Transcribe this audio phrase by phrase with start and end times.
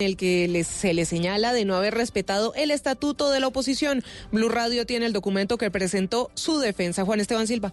[0.00, 4.02] El que se le señala de no haber respetado el estatuto de la oposición.
[4.32, 7.04] Blue Radio tiene el documento que presentó su defensa.
[7.04, 7.72] Juan Esteban Silva.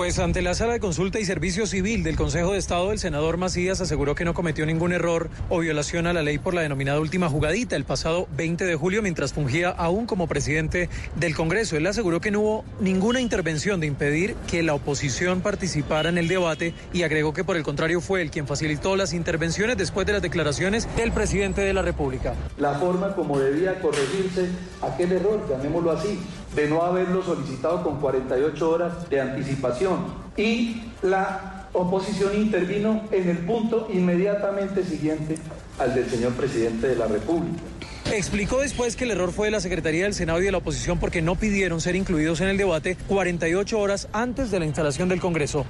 [0.00, 3.36] Pues ante la sala de consulta y servicio civil del Consejo de Estado, el senador
[3.36, 7.00] Macías aseguró que no cometió ningún error o violación a la ley por la denominada
[7.00, 11.76] última jugadita el pasado 20 de julio mientras fungía aún como presidente del Congreso.
[11.76, 16.28] Él aseguró que no hubo ninguna intervención de impedir que la oposición participara en el
[16.28, 20.14] debate y agregó que por el contrario fue él quien facilitó las intervenciones después de
[20.14, 22.34] las declaraciones del presidente de la República.
[22.58, 24.48] La forma como debía corregirse
[24.80, 26.18] aquel error, llamémoslo así,
[26.54, 29.98] de no haberlo solicitado con 48 horas de anticipación.
[30.36, 35.36] Y la oposición intervino en el punto inmediatamente siguiente
[35.78, 37.60] al del señor presidente de la República.
[38.12, 40.98] Explicó después que el error fue de la Secretaría del Senado y de la oposición
[40.98, 45.20] porque no pidieron ser incluidos en el debate 48 horas antes de la instalación del
[45.20, 45.64] Congreso.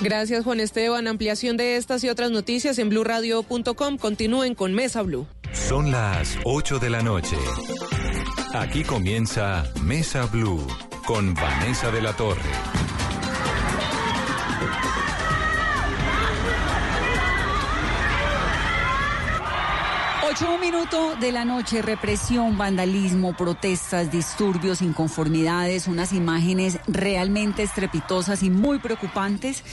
[0.00, 1.06] Gracias Juan Esteban.
[1.06, 3.98] Ampliación de estas y otras noticias en blurradio.com.
[3.98, 5.26] Continúen con Mesa Blue.
[5.68, 7.36] Son las 8 de la noche.
[8.54, 10.64] Aquí comienza Mesa Blue
[11.04, 12.40] con Vanessa de la Torre.
[20.30, 28.50] 8 minuto de la noche, represión, vandalismo, protestas, disturbios, inconformidades, unas imágenes realmente estrepitosas y
[28.50, 29.64] muy preocupantes.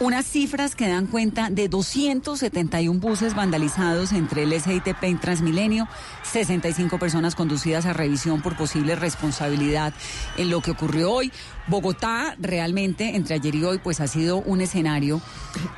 [0.00, 5.88] Unas cifras que dan cuenta de 271 buses vandalizados entre el SITP y Transmilenio,
[6.22, 9.92] 65 personas conducidas a revisión por posible responsabilidad
[10.38, 11.30] en lo que ocurrió hoy.
[11.66, 15.20] Bogotá realmente entre ayer y hoy pues ha sido un escenario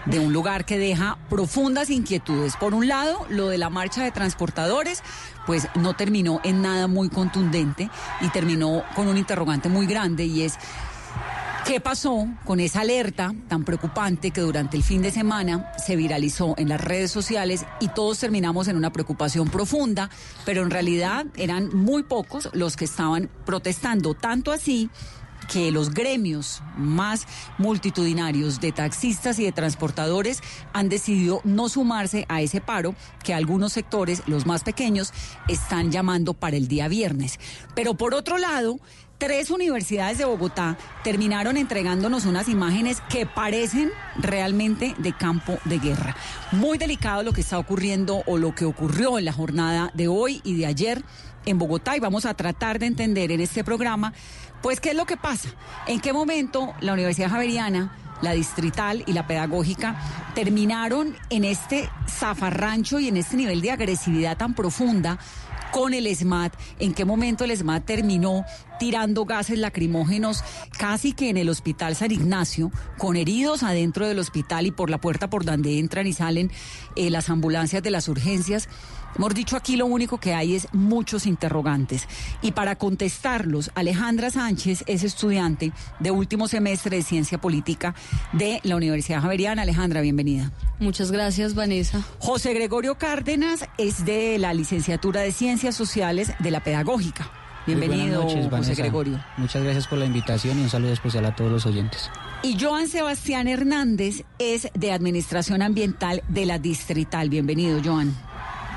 [0.06, 2.56] de un lugar que deja profundas inquietudes.
[2.56, 5.02] Por un lado, lo de la marcha de transportadores
[5.46, 7.90] pues no terminó en nada muy contundente
[8.20, 10.60] y terminó con un interrogante muy grande y es
[11.66, 16.54] ¿Qué pasó con esa alerta tan preocupante que durante el fin de semana se viralizó
[16.58, 20.10] en las redes sociales y todos terminamos en una preocupación profunda,
[20.44, 24.90] pero en realidad eran muy pocos los que estaban protestando, tanto así
[25.50, 27.26] que los gremios más
[27.58, 30.40] multitudinarios de taxistas y de transportadores
[30.72, 35.12] han decidido no sumarse a ese paro que algunos sectores, los más pequeños,
[35.48, 37.38] están llamando para el día viernes.
[37.74, 38.78] Pero por otro lado,
[39.22, 46.16] tres universidades de Bogotá terminaron entregándonos unas imágenes que parecen realmente de campo de guerra.
[46.50, 50.40] Muy delicado lo que está ocurriendo o lo que ocurrió en la jornada de hoy
[50.42, 51.04] y de ayer
[51.46, 54.12] en Bogotá y vamos a tratar de entender en este programa,
[54.60, 55.50] pues, qué es lo que pasa,
[55.86, 59.96] en qué momento la Universidad Javeriana la distrital y la pedagógica,
[60.34, 65.18] terminaron en este zafarrancho y en este nivel de agresividad tan profunda
[65.72, 68.44] con el SMAT, en qué momento el SMAT terminó
[68.78, 70.44] tirando gases lacrimógenos
[70.78, 75.00] casi que en el hospital San Ignacio, con heridos adentro del hospital y por la
[75.00, 76.50] puerta por donde entran y salen
[76.94, 78.68] eh, las ambulancias de las urgencias.
[79.16, 82.08] Hemos dicho aquí lo único que hay es muchos interrogantes.
[82.40, 87.94] Y para contestarlos, Alejandra Sánchez es estudiante de último semestre de Ciencia Política
[88.32, 89.62] de la Universidad Javeriana.
[89.62, 90.50] Alejandra, bienvenida.
[90.78, 92.02] Muchas gracias, Vanessa.
[92.18, 97.30] José Gregorio Cárdenas es de la licenciatura de Ciencias Sociales de la Pedagógica.
[97.66, 99.22] Bienvenido, José Gregorio.
[99.36, 102.10] Muchas gracias por la invitación y un saludo especial a todos los oyentes.
[102.42, 107.28] Y Joan Sebastián Hernández es de Administración Ambiental de la Distrital.
[107.28, 108.16] Bienvenido, Joan.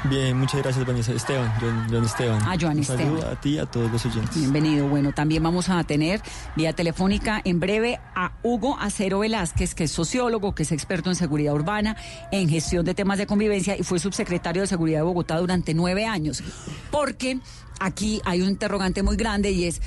[0.09, 1.13] Bien, muchas gracias, Vanessa.
[1.13, 2.39] Esteban, Joan, Esteban.
[2.43, 3.05] Ah, Joan Esteban.
[3.05, 4.35] Saludo a ti y a todos los oyentes.
[4.35, 4.87] Bienvenido.
[4.87, 6.21] Bueno, también vamos a tener
[6.55, 11.15] vía telefónica en breve a Hugo Acero Velázquez, que es sociólogo, que es experto en
[11.15, 11.97] seguridad urbana,
[12.31, 16.05] en gestión de temas de convivencia y fue subsecretario de Seguridad de Bogotá durante nueve
[16.05, 16.43] años.
[16.91, 17.39] Porque
[17.79, 19.81] aquí hay un interrogante muy grande y es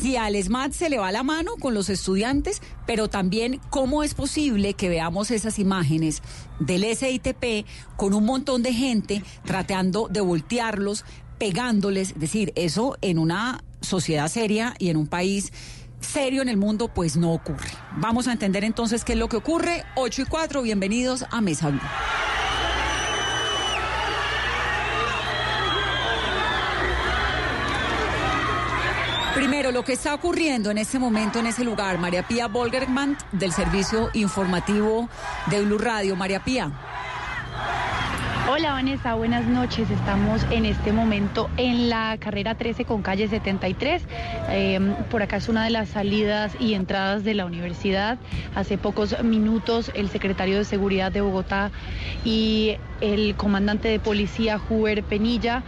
[0.00, 4.14] si al ESMAD se le va la mano con los estudiantes, pero también cómo es
[4.14, 6.22] posible que veamos esas imágenes
[6.58, 7.66] del SITP
[7.96, 11.04] con un montón de gente tratando de voltearlos,
[11.38, 15.52] pegándoles, es decir, eso en una sociedad seria y en un país
[16.00, 17.68] serio en el mundo, pues no ocurre.
[17.96, 19.84] Vamos a entender entonces qué es lo que ocurre.
[19.96, 21.80] 8 y 4, bienvenidos a Mesa Blue.
[29.34, 33.50] Primero, lo que está ocurriendo en este momento en ese lugar, María Pía Bolgerman del
[33.50, 35.08] Servicio Informativo
[35.50, 36.14] de Blue Radio.
[36.14, 36.70] María Pía.
[38.48, 39.90] Hola Vanessa, buenas noches.
[39.90, 44.02] Estamos en este momento en la carrera 13 con calle 73.
[44.50, 48.18] Eh, por acá es una de las salidas y entradas de la universidad.
[48.54, 51.72] Hace pocos minutos el secretario de Seguridad de Bogotá
[52.24, 55.64] y el comandante de policía Huber Penilla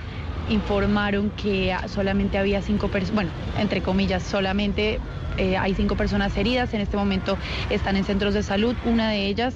[0.48, 5.00] informaron que solamente había cinco personas, bueno, entre comillas, solamente
[5.38, 6.72] eh, hay cinco personas heridas.
[6.74, 7.36] En este momento
[7.70, 8.74] están en centros de salud.
[8.84, 9.54] Una de ellas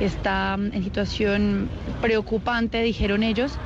[0.00, 1.68] está en situación
[2.00, 3.58] preocupante, dijeron ellos,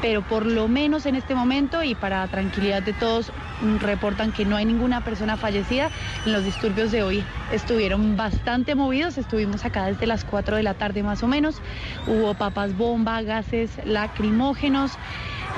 [0.00, 3.32] pero por lo menos en este momento y para tranquilidad de todos
[3.62, 5.90] mm, reportan que no hay ninguna persona fallecida.
[6.24, 10.74] En los disturbios de hoy estuvieron bastante movidos, estuvimos acá desde las 4 de la
[10.74, 11.60] tarde más o menos.
[12.06, 14.92] Hubo papas bomba, gases lacrimógenos.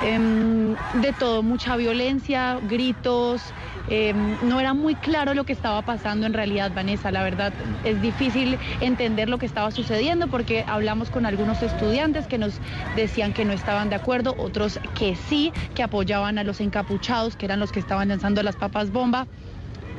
[0.02, 3.42] Em, de todo, mucha violencia, gritos.
[3.88, 7.10] Em, no era muy claro lo que estaba pasando en realidad, Vanessa.
[7.10, 7.52] La verdad
[7.84, 12.54] es difícil entender lo que estaba sucediendo porque hablamos con algunos estudiantes que nos
[12.96, 17.44] decían que no estaban de acuerdo, otros que sí, que apoyaban a los encapuchados, que
[17.44, 19.26] eran los que estaban lanzando las papas bomba.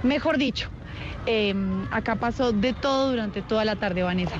[0.02, 0.70] Mejor dicho,
[1.28, 4.38] em, acá pasó de todo durante toda la tarde, Vanessa.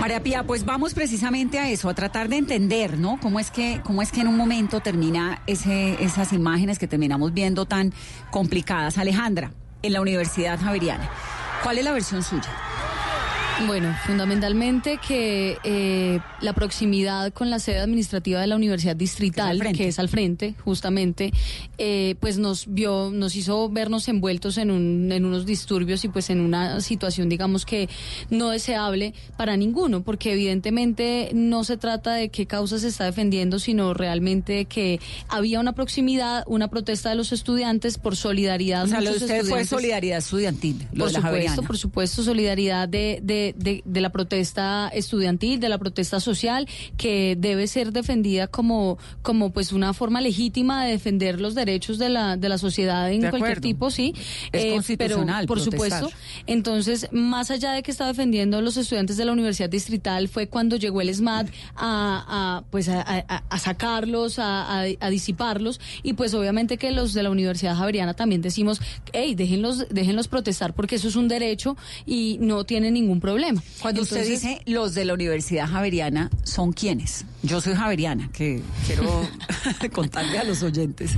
[0.00, 3.18] María Pía, pues vamos precisamente a eso, a tratar de entender, ¿no?
[3.20, 7.66] Cómo es que, cómo es que en un momento termina esas imágenes que terminamos viendo
[7.66, 7.92] tan
[8.30, 8.96] complicadas.
[8.96, 9.50] Alejandra,
[9.82, 11.10] en la Universidad Javeriana,
[11.62, 12.48] ¿cuál es la versión suya?
[13.66, 19.88] Bueno, fundamentalmente que eh, la proximidad con la sede administrativa de la Universidad Distrital, que
[19.88, 21.32] es al frente, justamente,
[21.76, 26.30] eh, pues nos vio, nos hizo vernos envueltos en, un, en unos disturbios y pues
[26.30, 27.88] en una situación, digamos que
[28.30, 33.58] no deseable para ninguno, porque evidentemente no se trata de qué causa se está defendiendo,
[33.58, 38.84] sino realmente que había una proximidad, una protesta de los estudiantes por solidaridad.
[38.84, 40.86] O sea, lo de usted fue solidaridad estudiantil.
[40.96, 46.68] por supuesto, por supuesto, solidaridad de, de de, la protesta estudiantil, de la protesta social,
[46.96, 52.08] que debe ser defendida como, como pues una forma legítima de defender los derechos de
[52.08, 54.14] la, de la sociedad en cualquier tipo, sí.
[54.52, 55.46] Es eh, constitucional.
[55.46, 56.10] por supuesto.
[56.46, 60.76] Entonces, más allá de que está defendiendo los estudiantes de la Universidad Distrital, fue cuando
[60.76, 63.24] llegó el SMAT a, pues a,
[63.58, 68.80] sacarlos, a, disiparlos, y pues obviamente que los de la Universidad Javeriana también decimos,
[69.12, 73.37] hey, déjenlos, déjenlos protestar porque eso es un derecho y no tiene ningún problema.
[73.80, 77.24] Cuando usted dice los de la Universidad Javeriana, ¿son quiénes?
[77.42, 79.28] Yo soy Javeriana, que quiero
[79.92, 81.12] contarle a los oyentes.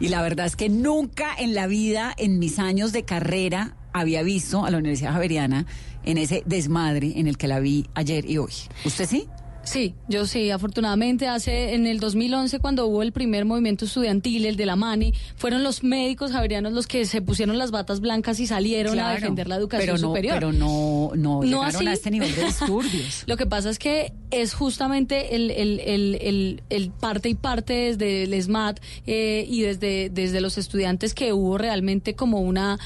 [0.00, 4.22] Y la verdad es que nunca en la vida, en mis años de carrera, había
[4.22, 5.66] visto a la Universidad Javeriana
[6.04, 8.52] en ese desmadre en el que la vi ayer y hoy.
[8.84, 9.28] ¿Usted sí?
[9.66, 14.56] Sí, yo sí, afortunadamente hace en el 2011 cuando hubo el primer movimiento estudiantil, el
[14.56, 18.46] de la MANI, fueron los médicos javerianos los que se pusieron las batas blancas y
[18.46, 20.34] salieron a defender la educación pero no, superior.
[20.34, 23.24] Pero no, no, llegaron a este nivel de disturbios.
[23.26, 28.22] Lo que pasa es que es justamente el, el, el, el, parte y parte desde
[28.22, 32.78] el SMAT eh, y desde, desde los estudiantes que hubo realmente como una,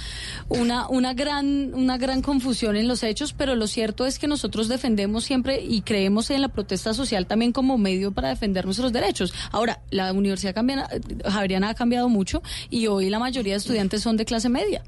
[0.49, 4.69] una, una, gran, una gran confusión en los hechos, pero lo cierto es que nosotros
[4.69, 8.93] defendemos siempre y creemos en la protección protesta social también como medio para defender nuestros
[8.93, 9.35] derechos.
[9.51, 10.55] Ahora, la Universidad
[11.25, 14.85] Javeriana ha cambiado mucho y hoy la mayoría de estudiantes son de clase media.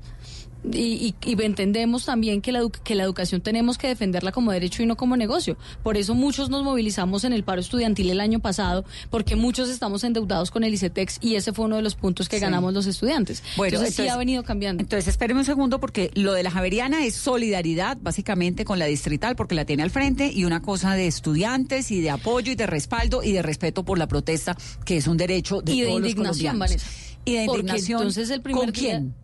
[0.70, 4.96] Y, entendemos también que la, que la educación tenemos que defenderla como derecho y no
[4.96, 5.56] como negocio.
[5.82, 10.04] Por eso muchos nos movilizamos en el paro estudiantil el año pasado, porque muchos estamos
[10.04, 13.42] endeudados con el ICETEX y ese fue uno de los puntos que ganamos los estudiantes.
[13.56, 14.82] Bueno, entonces, sí ha venido cambiando.
[14.82, 19.36] Entonces espéreme un segundo porque lo de la Javeriana es solidaridad básicamente con la distrital
[19.36, 22.66] porque la tiene al frente y una cosa de estudiantes y de apoyo y de
[22.66, 26.08] respaldo y de respeto por la protesta que es un derecho de y todos de
[26.08, 26.72] indignación, los
[27.24, 28.00] Y de indignación.
[28.00, 29.14] entonces el primer ¿Con quién?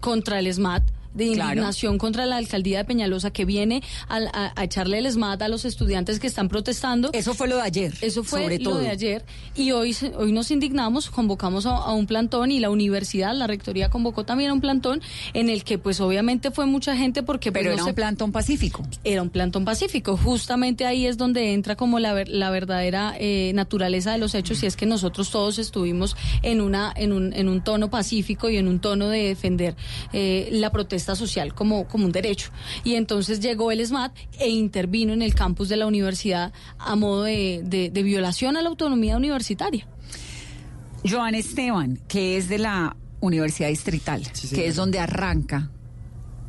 [0.00, 5.10] Contra el SMAT de indignación contra la alcaldía de Peñalosa que viene a, echarle el
[5.10, 7.10] SMAT a los estudiantes que están protestando.
[7.12, 7.94] Eso fue lo de ayer.
[8.00, 9.24] Eso fue lo de ayer.
[9.54, 14.24] Y hoy, hoy nos indignamos, convocamos a, un plantón y la universidad, la rectoría convocó
[14.24, 15.00] también a un plantón
[15.34, 17.50] en el que pues obviamente fue mucha gente porque...
[17.50, 18.86] Pues, Pero era un plantón pacífico.
[19.04, 20.16] Era un plantón pacífico.
[20.16, 24.66] Justamente ahí es donde entra como la, la verdadera eh, naturaleza de los hechos y
[24.66, 28.68] es que nosotros todos estuvimos en, una, en, un, en un tono pacífico y en
[28.68, 29.74] un tono de defender
[30.12, 32.50] eh, la protesta social como, como un derecho.
[32.84, 37.24] Y entonces llegó el SMAT e intervino en el campus de la universidad a modo
[37.24, 39.86] de, violación a la autonomía universitaria.
[41.08, 44.22] Joan Esteban, que es de la Universidad Distrital,
[44.54, 45.70] que es donde arranca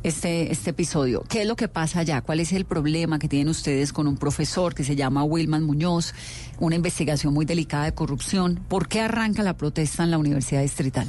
[0.02, 1.24] este, este episodio.
[1.28, 2.20] ¿Qué es lo que pasa allá?
[2.22, 6.14] ¿Cuál es el problema que tienen ustedes con un profesor que se llama Wilman Muñoz?
[6.58, 8.60] Una investigación muy delicada de corrupción.
[8.68, 11.06] ¿Por qué arranca la protesta en la Universidad Distrital?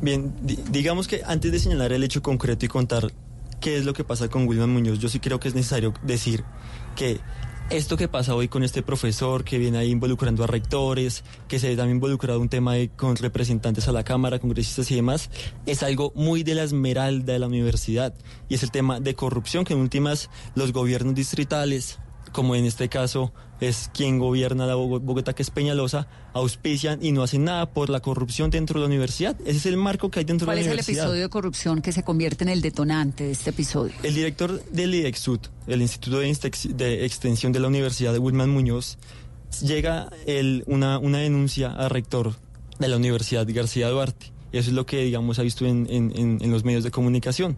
[0.00, 0.32] Bien,
[0.70, 3.12] digamos que antes de señalar el hecho concreto y contar
[3.60, 6.44] qué es lo que pasa con Wilman Muñoz, yo sí creo que es necesario decir
[6.96, 7.20] que
[7.70, 11.76] esto que pasa hoy con este profesor que viene ahí involucrando a rectores, que se
[11.76, 15.30] también involucrado un tema con representantes a la Cámara, congresistas y demás,
[15.66, 18.14] es algo muy de la esmeralda de la universidad.
[18.48, 21.98] Y es el tema de corrupción que en últimas los gobiernos distritales,
[22.32, 27.12] como en este caso es quien gobierna la Bogo- Bogotá, que es Peñalosa, auspician y
[27.12, 29.36] no hacen nada por la corrupción dentro de la universidad.
[29.42, 31.04] Ese es el marco que hay dentro ¿Cuál de es la el universidad.
[31.04, 33.92] episodio de corrupción que se convierte en el detonante de este episodio?
[34.02, 38.98] El director del IDEXUD, el Instituto de, Extensión de la Universidad de Wilman Muñoz,
[39.62, 42.34] llega el- una, una denuncia al rector
[42.78, 44.32] de la Universidad García Duarte.
[44.52, 47.56] Y eso es lo que, digamos, ha visto en- en los medios de comunicación.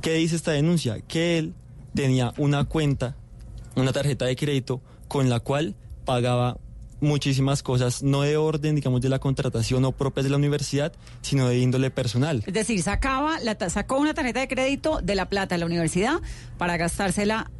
[0.00, 1.00] ¿Qué dice esta denuncia?
[1.00, 1.54] Que él
[1.94, 3.16] tenía una cuenta,
[3.76, 4.80] una tarjeta de crédito
[5.12, 5.74] con la cual
[6.06, 6.56] pagaba
[7.02, 11.48] muchísimas cosas, no de orden, digamos, de la contratación o propias de la universidad, sino
[11.48, 12.42] de índole personal.
[12.46, 16.20] Es decir, sacaba la sacó una tarjeta de crédito de la plata de la universidad
[16.56, 17.50] para gastársela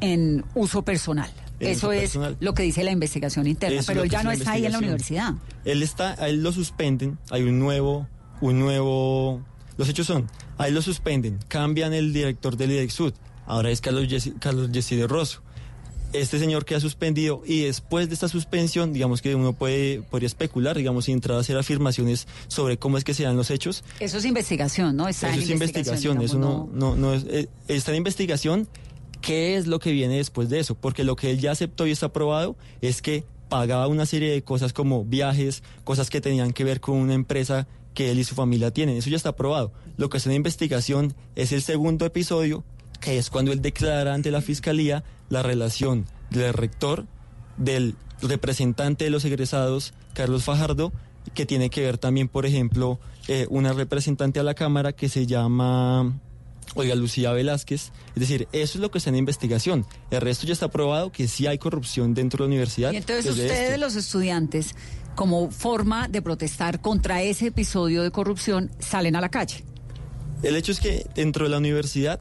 [0.00, 1.30] en uso personal.
[1.60, 2.36] En Eso uso es personal.
[2.40, 4.78] lo que dice la investigación interna, Eso pero él ya no está ahí en la
[4.78, 5.34] universidad.
[5.66, 8.08] Él está, a él lo suspenden, hay un nuevo,
[8.40, 9.42] un nuevo,
[9.76, 13.12] los hechos son, a él lo suspenden, cambian el director del IDEXUD,
[13.46, 14.70] ahora es Carlos Yesi- Carlos
[15.10, 15.42] Rosso.
[16.14, 20.76] Este señor queda suspendido y después de esta suspensión, digamos que uno puede, podría especular,
[20.76, 23.82] digamos, y entrar a hacer afirmaciones sobre cómo es que se dan los hechos.
[23.98, 25.08] Eso es investigación, ¿no?
[25.08, 28.68] Está Eso es investigación, eso digamos, no, no, no es, eh, está en investigación.
[29.20, 30.76] ¿Qué es lo que viene después de eso?
[30.76, 34.42] Porque lo que él ya aceptó y está aprobado es que pagaba una serie de
[34.42, 38.36] cosas como viajes, cosas que tenían que ver con una empresa que él y su
[38.36, 38.98] familia tienen.
[38.98, 39.72] Eso ya está aprobado.
[39.96, 42.62] Lo que está en investigación es el segundo episodio,
[43.00, 47.06] que es cuando él declara ante la fiscalía la relación del rector,
[47.56, 50.92] del representante de los egresados, Carlos Fajardo,
[51.32, 55.26] que tiene que ver también, por ejemplo, eh, una representante a la Cámara que se
[55.26, 56.20] llama,
[56.74, 57.92] oiga, Lucía Velázquez.
[58.14, 59.86] Es decir, eso es lo que está en investigación.
[60.10, 62.92] El resto ya está probado que sí hay corrupción dentro de la universidad.
[62.92, 63.80] Y entonces ustedes, esto.
[63.80, 64.74] los estudiantes,
[65.14, 69.64] como forma de protestar contra ese episodio de corrupción, salen a la calle.
[70.42, 72.20] El hecho es que dentro de la universidad,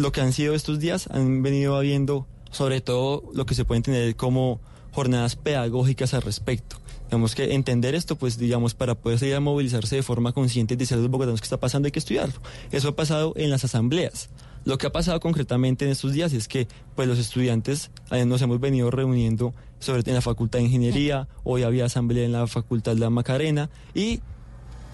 [0.00, 3.78] lo que han sido estos días, han venido habiendo, sobre todo, lo que se puede
[3.78, 4.60] entender como
[4.92, 6.76] jornadas pedagógicas al respecto.
[7.04, 10.76] Digamos que entender esto, pues digamos, para poder seguir a movilizarse de forma consciente y
[10.76, 12.40] decir a los bogotanos que está pasando hay que estudiarlo.
[12.70, 14.30] Eso ha pasado en las asambleas.
[14.64, 18.42] Lo que ha pasado concretamente en estos días es que pues los estudiantes eh, nos
[18.42, 22.92] hemos venido reuniendo sobre en la Facultad de Ingeniería, hoy había asamblea en la Facultad
[22.94, 24.20] de la Macarena y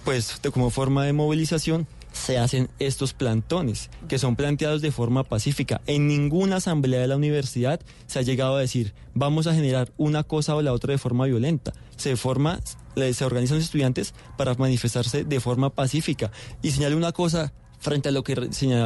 [0.05, 1.87] pues de- como forma de movilización
[2.17, 5.83] se hacen estos plantones que son planteados de forma pacífica.
[5.87, 10.25] En ninguna asamblea de la universidad se ha llegado a decir vamos a generar una
[10.25, 11.73] cosa o la otra de forma violenta.
[11.97, 12.61] Se forma,
[12.95, 16.31] se organizan los estudiantes para manifestarse de forma pacífica.
[16.63, 18.35] Y señale una cosa frente a lo que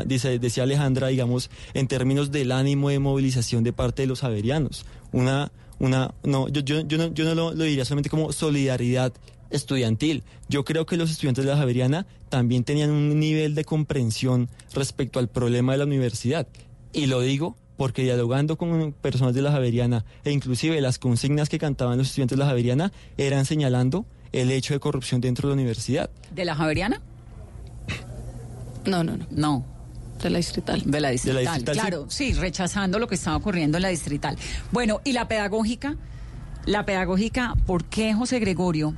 [0.05, 4.85] dice, decía Alejandra, digamos, en términos del ánimo de movilización de parte de los javerianos.
[5.13, 9.13] Una, una, no, yo, yo, yo no, yo no lo diría solamente como solidaridad
[9.50, 10.23] estudiantil.
[10.49, 15.19] Yo creo que los estudiantes de la Javeriana también tenían un nivel de comprensión respecto
[15.19, 16.47] al problema de la universidad.
[16.92, 21.59] Y lo digo porque dialogando con personas de la Javeriana e inclusive las consignas que
[21.59, 25.61] cantaban los estudiantes de la Javeriana eran señalando el hecho de corrupción dentro de la
[25.61, 26.11] universidad.
[26.30, 27.00] ¿De la Javeriana?
[28.85, 29.26] No, no, no.
[29.30, 29.64] No.
[30.23, 30.83] De la distrital.
[30.85, 31.80] De la distrital, distrital, sí.
[31.80, 32.33] claro, sí.
[32.35, 34.37] rechazando lo que estaba ocurriendo en la distrital.
[34.71, 35.97] Bueno, ¿y la pedagógica?
[36.66, 38.95] La pedagógica, ¿por qué José Gregorio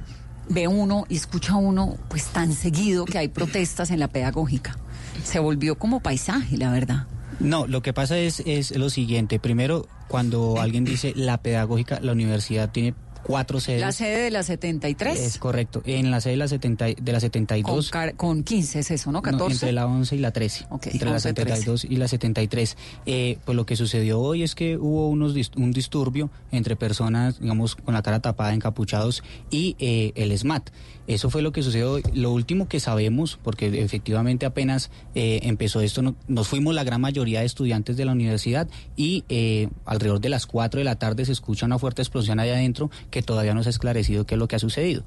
[0.48, 4.76] ve uno y escucha uno pues tan seguido que hay protestas en la pedagógica?
[5.24, 7.06] Se volvió como paisaje, la verdad.
[7.40, 9.40] No, lo que pasa es, es lo siguiente.
[9.40, 13.80] Primero, cuando alguien dice la pedagógica, la universidad tiene cuatro sedes.
[13.80, 15.18] La sede de la 73.
[15.18, 15.82] Es correcto.
[15.84, 17.90] En la sede de la, 70, y- de la con, 72.
[17.90, 19.18] car- con 15 es eso, ¿no?
[19.18, 19.52] No, 14.
[19.54, 20.66] entre la 11 y la 13.
[20.70, 21.48] Ok, entre la 11, 13.
[21.56, 22.76] 72 y la 73.
[23.06, 27.76] Eh, pues lo que sucedió hoy es que hubo unos un disturbio entre personas, digamos,
[27.76, 30.70] con la cara tapada, encapuchados, y eh, el SMAT.
[31.08, 31.98] Eso fue lo que sucedió.
[32.14, 37.00] Lo último que sabemos, porque efectivamente apenas eh, empezó esto, no- nos fuimos la gran
[37.00, 41.24] mayoría de estudiantes de la universidad y eh, alrededor de las 4 de la tarde
[41.24, 44.38] se escucha una fuerte explosión allá adentro que todavía no se ha esclarecido qué es
[44.40, 45.04] lo que ha sucedido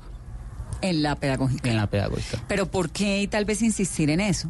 [0.82, 1.70] En la pedagógica.
[1.70, 2.42] en la pedagógica.
[2.48, 4.50] Pero ¿por qué y tal vez insistir en eso?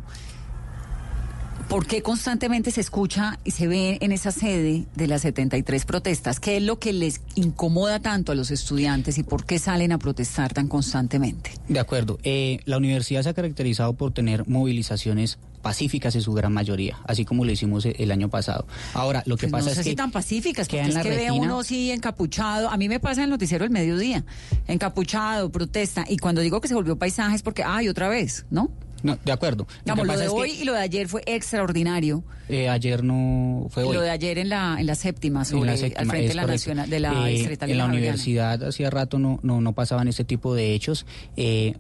[1.70, 6.40] ¿Por qué constantemente se escucha y se ve en esa sede de las 73 protestas?
[6.40, 9.98] ¿Qué es lo que les incomoda tanto a los estudiantes y por qué salen a
[9.98, 11.52] protestar tan constantemente?
[11.68, 12.20] De acuerdo.
[12.24, 17.26] Eh, la universidad se ha caracterizado por tener movilizaciones pacíficas en su gran mayoría, así
[17.26, 18.68] como lo hicimos e- el año pasado.
[18.94, 21.10] Ahora, lo que Pues pasa no sé es si que tan pacíficas, es la que
[21.10, 22.70] ve uno sí encapuchado.
[22.70, 24.24] A mí me pasa en el noticiero el mediodía,
[24.68, 26.06] encapuchado, protesta.
[26.08, 28.70] Y cuando digo que se volvió paisaje es porque, ay, otra vez, ¿no?
[29.06, 29.68] No, de acuerdo.
[29.84, 32.24] Digamos, lo de es que, hoy y lo de ayer fue extraordinario.
[32.50, 33.96] eh, ayer no fue hoy.
[33.96, 36.34] lo de ayer en la, en la séptima, En sobre, la séptima, al frente de
[36.34, 40.24] la, nacional, de la Eh, En la universidad hacía rato no, no, no pasaban este
[40.24, 41.06] tipo de hechos.
[41.38, 41.76] Eh,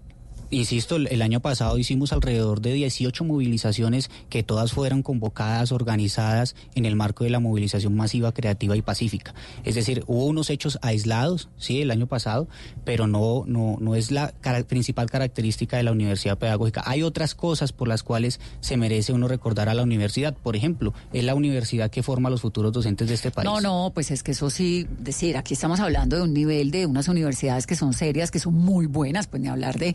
[0.55, 6.85] Insisto, el año pasado hicimos alrededor de 18 movilizaciones que todas fueron convocadas, organizadas en
[6.85, 9.35] el marco de la movilización masiva, creativa y pacífica.
[9.65, 12.47] Es decir, hubo unos hechos aislados, sí, el año pasado,
[12.85, 14.31] pero no, no, no es la
[14.65, 16.83] principal característica de la universidad pedagógica.
[16.85, 20.37] Hay otras cosas por las cuales se merece uno recordar a la universidad.
[20.37, 23.43] Por ejemplo, es la universidad que forma a los futuros docentes de este país.
[23.43, 26.85] No, no, pues es que eso sí, decir, aquí estamos hablando de un nivel de
[26.85, 29.93] unas universidades que son serias, que son muy buenas, pues ni hablar de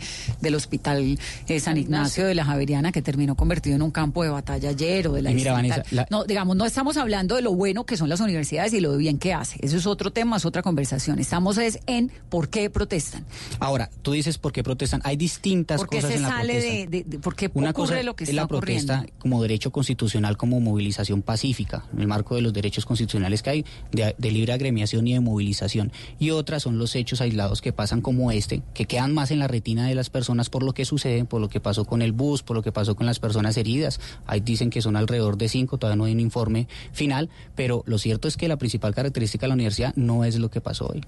[0.51, 4.31] del Hospital eh, San Ignacio de la Javeriana, que terminó convertido en un campo de
[4.31, 5.53] batalla ayer, o de la Y mira.
[5.53, 8.81] Vanessa, la- No, digamos, no estamos hablando de lo bueno que son las universidades y
[8.81, 9.59] lo bien que hace.
[9.63, 11.19] Eso es otro tema, es otra conversación.
[11.19, 13.25] Estamos es en por qué protestan.
[13.59, 15.01] Ahora, tú dices por qué protestan.
[15.05, 16.75] Hay distintas ¿Por qué cosas se en la sale protesta.
[16.75, 19.19] de, de- de- por qué Una ocurre cosa lo que es está la protesta ocurriendo?
[19.21, 23.65] como derecho constitucional, como movilización pacífica, en el marco de los derechos constitucionales que hay,
[23.93, 25.93] de, de libre agremiación y de movilización.
[26.19, 29.49] Y otras son los hechos aislados que pasan como este, que quedan más en la
[29.49, 32.43] retina de las personas por lo que sucede, por lo que pasó con el bus,
[32.43, 34.01] por lo que pasó con las personas heridas.
[34.27, 37.99] Ahí dicen que son alrededor de cinco, todavía no hay un informe final, pero lo
[37.99, 41.03] cierto es que la principal característica de la universidad no es lo que pasó hoy.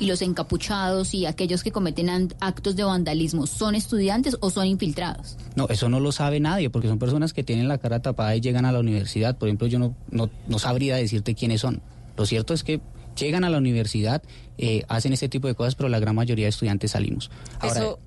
[0.00, 5.36] y los encapuchados y aquellos que cometen actos de vandalismo son estudiantes o son infiltrados.
[5.54, 8.40] No, eso no lo sabe nadie, porque son personas que tienen la cara tapada y
[8.40, 9.36] llegan a la universidad.
[9.38, 11.80] Por ejemplo, yo no, no, no sabría decirte quiénes son.
[12.16, 12.80] Lo cierto es que
[13.16, 14.22] llegan a la universidad,
[14.58, 17.30] eh, hacen este tipo de cosas, pero la gran mayoría de estudiantes salimos.
[17.60, 17.98] Ahora, Eso,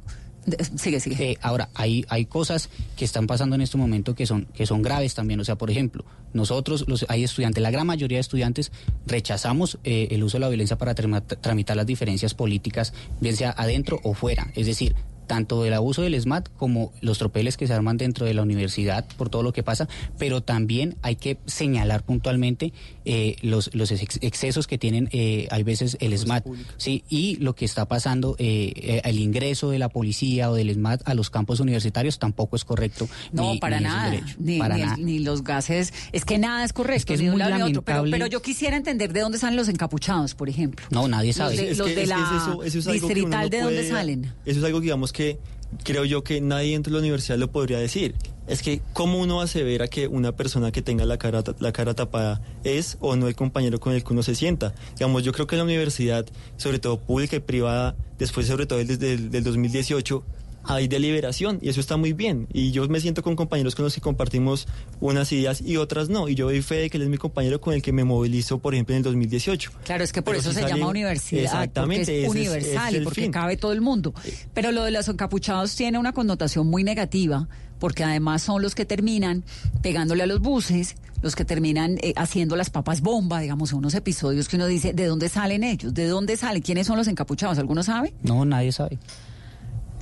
[0.77, 1.31] sigue, sigue.
[1.31, 4.81] eh, ahora, hay, hay cosas que están pasando en este momento que son, que son
[4.81, 5.39] graves también.
[5.39, 8.71] O sea, por ejemplo, nosotros, los, hay estudiantes, la gran mayoría de estudiantes
[9.05, 13.99] rechazamos eh, el uso de la violencia para tramitar las diferencias políticas, bien sea adentro
[14.03, 14.51] o fuera.
[14.55, 14.95] Es decir,
[15.27, 19.05] tanto el abuso del SMAT como los tropeles que se arman dentro de la universidad
[19.17, 19.87] por todo lo que pasa,
[20.17, 22.73] pero también hay que señalar puntualmente
[23.07, 26.45] eh, los, los ex- excesos que tienen, eh, hay veces el SMAT,
[26.77, 30.71] sí, y lo que está pasando, eh, eh, el ingreso de la policía o del
[30.73, 33.07] SMAT a los campos universitarios tampoco es correcto.
[33.31, 34.09] No, ni- para ni es un nada.
[34.11, 34.97] derecho, Ni, para ni el- nada.
[34.99, 35.93] ni los gases.
[36.11, 36.97] Es que nada es correcto.
[36.97, 37.81] Es que es ni de un muy lado otro.
[37.81, 38.11] Pero, lamentable.
[38.11, 40.85] pero yo quisiera entender de dónde salen los encapuchados, por ejemplo.
[40.91, 41.55] No, nadie Los sabe.
[41.57, 43.75] de, Es los que- de es que la eso- eso es distrital, no ¿de dónde
[43.77, 44.33] puede- salen?
[44.45, 45.39] Eso es algo, digamos, que
[45.83, 48.15] creo yo que nadie dentro de la universidad lo podría decir.
[48.47, 52.41] Es que, ¿cómo uno asevera que una persona que tenga la cara, la cara tapada
[52.63, 54.73] es o no el compañero con el que uno se sienta?
[54.97, 59.13] Digamos, yo creo que la universidad, sobre todo pública y privada, después, sobre todo desde
[59.13, 60.23] el del 2018,
[60.67, 62.47] hay deliberación y eso está muy bien.
[62.53, 64.67] Y yo me siento con compañeros con los que compartimos
[64.99, 66.27] unas ideas y otras no.
[66.29, 68.59] Y yo doy fe de que él es mi compañero con el que me movilizo,
[68.59, 69.71] por ejemplo, en el 2018.
[69.83, 71.43] Claro, es que por Pero eso si se sale- llama universidad.
[71.43, 73.31] Exactamente, Porque es universal es y porque fin.
[73.31, 74.13] cabe todo el mundo.
[74.53, 77.47] Pero lo de los encapuchados tiene una connotación muy negativa,
[77.79, 79.43] porque además son los que terminan
[79.81, 84.47] pegándole a los buses, los que terminan eh, haciendo las papas bomba, digamos, unos episodios
[84.47, 85.93] que uno dice, ¿de dónde salen ellos?
[85.93, 86.61] ¿De dónde salen?
[86.61, 87.57] ¿Quiénes son los encapuchados?
[87.57, 88.13] ¿Alguno sabe?
[88.23, 88.97] No, nadie sabe.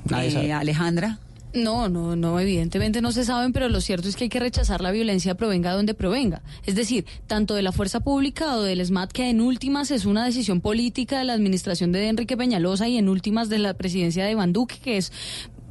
[0.09, 0.53] Nadie Eh, sabe.
[0.53, 1.19] Alejandra.
[1.53, 4.81] No, no, no, evidentemente no se saben, pero lo cierto es que hay que rechazar
[4.81, 6.41] la violencia provenga de donde provenga.
[6.65, 10.25] Es decir, tanto de la fuerza pública o del SMAT, que en últimas es una
[10.25, 14.31] decisión política de la administración de Enrique Peñalosa y en últimas de la presidencia de
[14.31, 15.13] Iván Duque, que es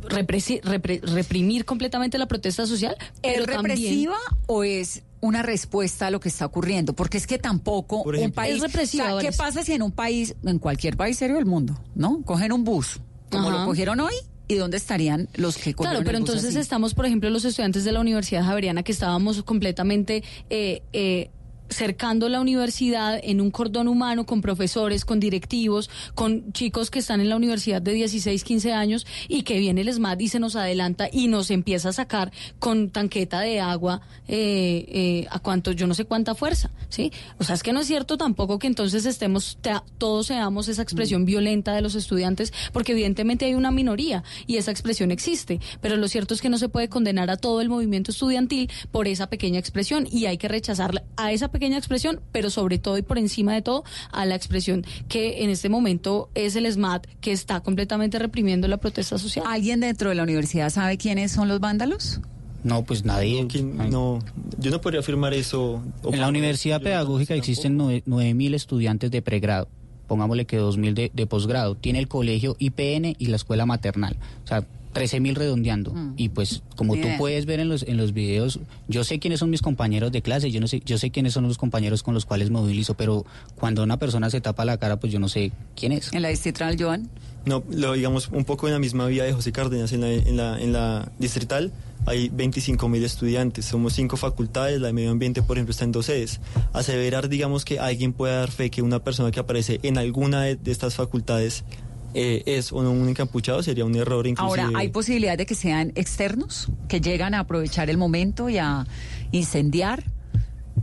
[0.08, 2.96] represi- repre- reprimir completamente la protesta social.
[3.22, 4.16] Pero ¿Es también- represiva
[4.46, 6.94] o es una respuesta a lo que está ocurriendo?
[6.94, 8.56] Porque es que tampoco un país...
[8.56, 11.44] Es represiva, o sea, ¿Qué pasa si en un país, en cualquier país serio del
[11.46, 12.22] mundo, ¿no?
[12.22, 13.60] Cogen un bus, como Ajá.
[13.60, 14.14] lo cogieron hoy,
[14.48, 16.58] ¿y dónde estarían los que cogieron Claro, pero entonces así?
[16.58, 21.30] estamos, por ejemplo, los estudiantes de la Universidad Javeriana que estábamos completamente eh, eh,
[21.68, 27.20] cercando la universidad en un cordón humano con profesores, con directivos, con chicos que están
[27.20, 30.56] en la universidad de 16, 15 años y que viene el SMAT y se nos
[30.56, 35.86] adelanta y nos empieza a sacar con tanqueta de agua eh, eh, a cuánto, yo
[35.86, 37.12] no sé cuánta fuerza, ¿sí?
[37.38, 40.82] O sea, es que no es cierto tampoco que entonces estemos, te- todos seamos esa
[40.82, 45.96] expresión violenta de los estudiantes, porque evidentemente hay una minoría y esa expresión existe, pero
[45.96, 49.28] lo cierto es que no se puede condenar a todo el movimiento estudiantil por esa
[49.28, 53.16] pequeña expresión y hay que rechazarla a esa pequeña expresión, pero sobre todo y por
[53.16, 57.60] encima de todo a la expresión que en este momento es el SMAT que está
[57.60, 59.46] completamente reprimiendo la protesta social.
[59.48, 62.20] ¿Alguien dentro de la universidad sabe quiénes son los vándalos?
[62.64, 63.46] No, pues nadie.
[63.46, 64.18] ¿Quién- no,
[64.58, 65.82] yo no podría afirmar eso.
[66.10, 69.68] En la universidad pedagógica existen nueve- 9.000 estudiantes de pregrado.
[70.08, 71.76] Pongámosle que 2.000 de, de posgrado.
[71.76, 74.16] Tiene el colegio IPN y la escuela maternal.
[74.44, 74.64] O sea,
[74.94, 75.92] 13 mil redondeando.
[75.92, 76.14] Mm.
[76.16, 79.50] Y pues, como tú puedes ver en los, en los videos, yo sé quiénes son
[79.50, 82.24] mis compañeros de clase, yo no sé, yo sé quiénes son los compañeros con los
[82.24, 83.26] cuales me movilizo, pero
[83.56, 86.10] cuando una persona se tapa la cara, pues yo no sé quién es.
[86.14, 87.10] En la distrital, Joan.
[87.44, 90.36] No, lo digamos un poco en la misma vía de José Cárdenas, en la, en
[90.38, 91.72] la, en la distrital
[92.06, 95.92] hay 25 mil estudiantes, somos cinco facultades, la de medio ambiente, por ejemplo, está en
[95.92, 96.40] dos sedes.
[96.72, 100.56] Aseverar, digamos, que alguien pueda dar fe que una persona que aparece en alguna de,
[100.56, 101.64] de estas facultades
[102.14, 104.62] eh, es no un encapuchado sería un error inclusive.
[104.62, 108.86] Ahora, ¿hay posibilidad de que sean externos, que llegan a aprovechar el momento y a
[109.32, 110.04] incendiar?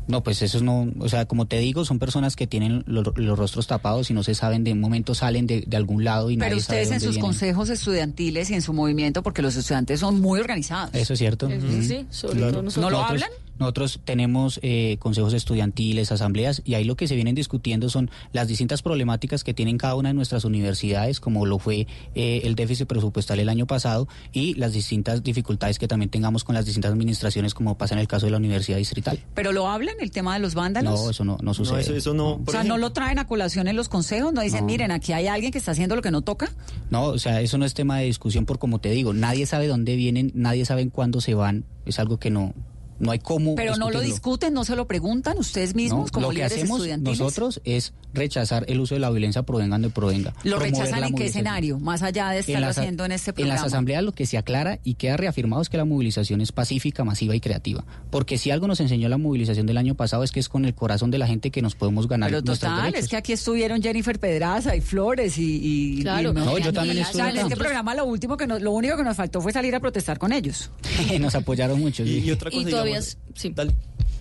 [0.08, 3.38] No, pues esos no, o sea, como te digo, son personas que tienen lo- los
[3.38, 6.38] rostros tapados y no se saben de un momento salen de, de algún lado y
[6.38, 7.26] Pero nadie sabe ustedes en dónde sus vienen.
[7.28, 10.94] consejos estudiantiles y en su movimiento, porque los estudiantes son muy organizados.
[10.96, 11.48] Eso es cierto.
[11.50, 11.82] Eso Ujú.
[11.84, 12.52] sí, sobre Claro.
[12.54, 12.92] todo nosotros.
[12.92, 13.30] ¿No lo hablan?
[13.62, 18.48] Nosotros tenemos eh, consejos estudiantiles, asambleas, y ahí lo que se vienen discutiendo son las
[18.48, 22.88] distintas problemáticas que tienen cada una de nuestras universidades, como lo fue eh, el déficit
[22.88, 27.54] presupuestal el año pasado, y las distintas dificultades que también tengamos con las distintas administraciones,
[27.54, 29.20] como pasa en el caso de la Universidad Distrital.
[29.36, 31.00] ¿Pero lo hablan, el tema de los vándalos?
[31.00, 31.82] No, eso no, no sucede.
[31.82, 32.42] eso, eso no.
[32.44, 34.34] o sea, ¿no lo traen a colación en los consejos?
[34.34, 36.52] ¿No dicen, miren, aquí hay alguien que está haciendo lo que no toca?
[36.90, 39.68] No, o sea, eso no es tema de discusión por como te digo, nadie sabe
[39.68, 42.56] dónde vienen, nadie sabe cuándo se van, es algo que no,
[43.02, 46.28] no hay cómo Pero no lo discuten, no se lo preguntan ustedes mismos No, como
[46.28, 50.34] lo que líderes hacemos nosotros es rechazar el uso de la violencia provenga de provenga.
[50.44, 51.80] ¿Lo rechazan en qué escenario?
[51.80, 53.56] Más allá de estarlo las a- haciendo en este En programa.
[53.56, 57.04] las asambleas lo que se aclara y queda reafirmado es que la movilización es pacífica,
[57.04, 57.84] masiva y creativa.
[58.10, 60.74] Porque si algo nos enseñó la movilización del año pasado es que es con el
[60.76, 63.04] corazón de la gente que nos podemos ganar Pero nuestros total, derechos.
[63.06, 65.98] es que aquí estuvieron Jennifer Pedraza y Flores y...
[66.00, 66.32] y Claro.
[66.32, 68.98] y No, yo también estuve sea, en este programa lo último que nos- lo único
[68.98, 70.70] que nos faltó fue salir a protestar con ellos.
[71.20, 72.04] nos apoyaron mucho.
[72.04, 72.28] y, sí.
[72.28, 73.52] y otra cosa, Y todavía, digamos, sí.
[73.56, 73.74] dale.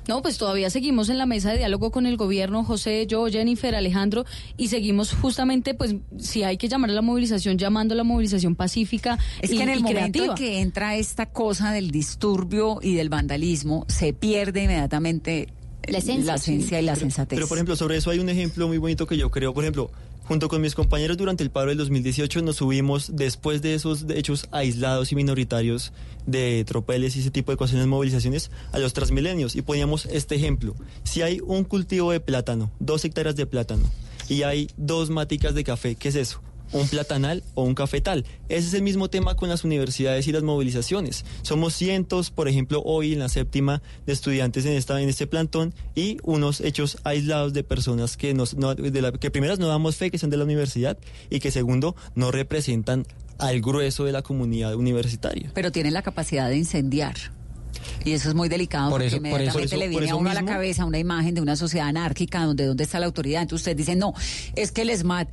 [0.09, 3.75] No, pues todavía seguimos en la mesa de diálogo con el gobierno, José, yo, Jennifer,
[3.75, 4.25] Alejandro,
[4.57, 8.57] y seguimos justamente, pues, si hay que llamar a la movilización, llamando a la movilización
[8.57, 12.95] pacífica Es y, que en el momento en que entra esta cosa del disturbio y
[12.95, 15.49] del vandalismo, se pierde inmediatamente
[15.83, 17.37] eh, La esencia, la esencia y la sensatez.
[17.37, 19.91] Pero por ejemplo, sobre eso hay un ejemplo muy bonito que yo creo, por ejemplo,
[20.31, 24.47] junto con mis compañeros durante el paro del 2018 nos subimos después de esos hechos
[24.53, 25.93] aislados y minoritarios
[26.25, 30.77] de tropeles y ese tipo de cosas, movilizaciones, a los transmilenios y poníamos este ejemplo.
[31.03, 33.91] Si hay un cultivo de plátano, dos hectáreas de plátano
[34.29, 36.41] y hay dos maticas de café, ¿qué es eso?
[36.73, 38.25] Un platanal o un cafetal.
[38.49, 41.25] Ese es el mismo tema con las universidades y las movilizaciones.
[41.43, 45.75] Somos cientos, por ejemplo, hoy en la séptima de estudiantes en esta en este plantón
[45.95, 49.97] y unos hechos aislados de personas que nos no- de la- que primeras no damos
[49.97, 53.07] fe que son de la universidad y que segundo no representan
[53.39, 55.51] al grueso de la comunidad universitaria.
[55.55, 57.17] Pero tienen la capacidad de incendiar.
[58.05, 60.11] Y eso es muy delicado Por porque eso- por eso- inmediatamente por eso- le viene
[60.11, 63.07] a uno a la cabeza una imagen de una sociedad anárquica donde dónde está la
[63.07, 63.43] autoridad.
[63.43, 64.15] Entonces usted dice, no,
[64.57, 65.29] es que el SMAT,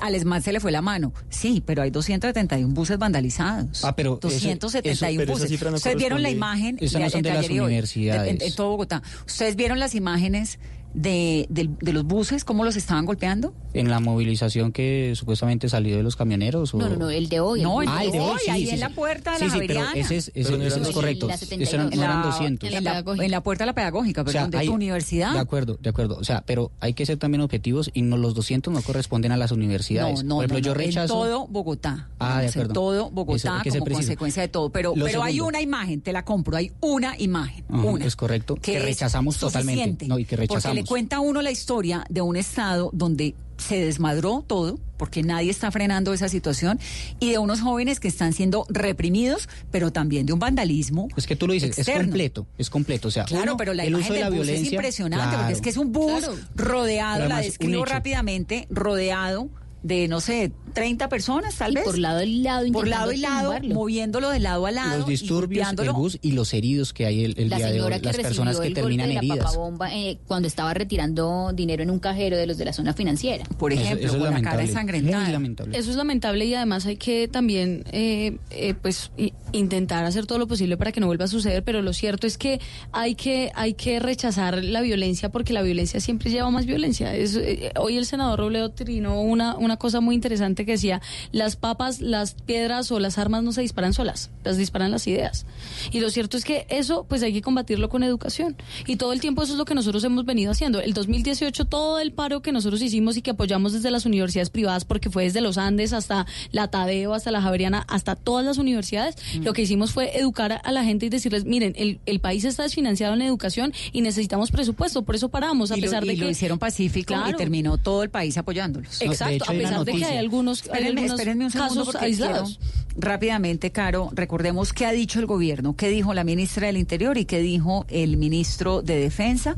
[0.00, 1.12] al SMAT se le fue la mano.
[1.30, 3.84] Sí, pero hay 271 buses vandalizados.
[3.84, 5.62] Ah, pero eso- 271 eso- pero buses.
[5.62, 8.30] no Ustedes vieron la imagen Esas no entre de las ayer y hoy, universidades.
[8.40, 9.02] en, en todo Bogotá.
[9.26, 10.58] Ustedes vieron las imágenes
[10.94, 13.54] de, de los buses, cómo los estaban golpeando.
[13.74, 16.74] En la movilización que supuestamente salió de los camioneros.
[16.74, 16.78] O...
[16.78, 17.62] No, no, no, el de hoy.
[17.62, 18.80] No, el Ah, el de hoy, sí, ahí sí, en sí.
[18.80, 20.86] la puerta de Sí, la sí, pero ese es, ese- Pero no ese eran es
[20.86, 21.26] los- correcto.
[21.28, 21.94] la Eso 72.
[21.96, 22.72] no eran la- 200.
[22.72, 22.98] En la,
[23.36, 25.32] en puerta de la pedagógica, O pero sea, de hay- tu universidad.
[25.34, 26.16] De acuerdo, de acuerdo.
[26.18, 29.36] O sea, pero hay que ser también objetivos y no los 200 no corresponden a
[29.36, 30.24] las universidades.
[30.24, 31.24] No, no, Por ejemplo, no, yo rechazo.
[31.24, 32.08] En todo Bogotá.
[32.18, 32.70] Ah, de acuerdo.
[32.70, 34.70] En todo Eso Bogotá ser como consecuencia de todo.
[34.70, 37.64] Pero, pero hay una imagen, te la compro, hay una imagen.
[37.68, 38.04] Ajá, una.
[38.04, 42.04] es correcto, que rechazamos totalmente, no, y que Porque le cuenta a uno la historia
[42.08, 46.78] de un estado donde se desmadró todo, porque nadie está frenando esa situación,
[47.18, 51.08] y de unos jóvenes que están siendo reprimidos, pero también de un vandalismo.
[51.16, 53.08] Es que tú lo dices, es completo, es completo.
[53.08, 54.66] O sea, Claro, uno, pero la el imagen uso de del la bus violencia.
[54.68, 55.38] es impresionante, claro.
[55.38, 56.36] porque es que es un bus Claro.
[56.54, 59.48] rodeado, la describo rápidamente, rodeado
[59.82, 61.84] de, no sé, 30 personas tal Y vez.
[61.84, 63.74] por lado y lado por intentando lado y lado, tumbarlo.
[63.74, 64.98] moviéndolo de lado a lado.
[64.98, 67.80] Los y disturbios, el bus y los heridos que hay el, el la día de
[67.82, 69.38] hoy, que las personas que el terminan la heridas.
[69.38, 73.44] papabomba eh, cuando estaba retirando dinero en un cajero de los de la zona financiera.
[73.58, 75.22] Por Eso- ejemplo, eso es con la cara lamentable, ensangrentada.
[75.24, 75.78] Muy lamentable.
[75.78, 79.10] Eso es lamentable y además hay que también eh, eh, pues
[79.52, 82.36] intentar hacer todo lo posible para que no vuelva a suceder, pero lo cierto es
[82.38, 82.60] que
[82.92, 87.14] hay que hay que rechazar la violencia porque la violencia siempre lleva más violencia.
[87.14, 91.00] Es, eh, hoy el senador Robledo trinó una, una cosa muy interesante que decía,
[91.32, 95.46] las papas, las piedras o las armas no se disparan solas, las disparan las ideas.
[95.92, 98.56] Y lo cierto es que eso pues hay que combatirlo con educación.
[98.86, 100.80] Y todo el tiempo eso es lo que nosotros hemos venido haciendo.
[100.80, 104.84] El 2018 todo el paro que nosotros hicimos y que apoyamos desde las universidades privadas,
[104.84, 109.16] porque fue desde los Andes hasta la Tadeo, hasta la Javeriana, hasta todas las universidades,
[109.42, 112.62] lo que hicimos fue educar a- la gente y decirles, miren, el, el país está
[112.62, 116.16] desfinanciado en educación y necesitamos presupuesto, por eso paramos, a y lo, pesar y de
[116.16, 116.30] lo que...
[116.32, 118.92] hicieron pacífico y terminó todo el país apoyándolos.
[118.94, 120.12] No, de Exacto, hecho, hay una pesar de que noticia.
[120.12, 122.58] hay algunos, hay Espérenme, algunos un segundo casos aislados.
[122.58, 127.16] quiero- rápidamente, Caro, recordemos qué ha dicho el gobierno, qué dijo la ministra del Interior
[127.18, 129.56] y qué dijo el ministro de Defensa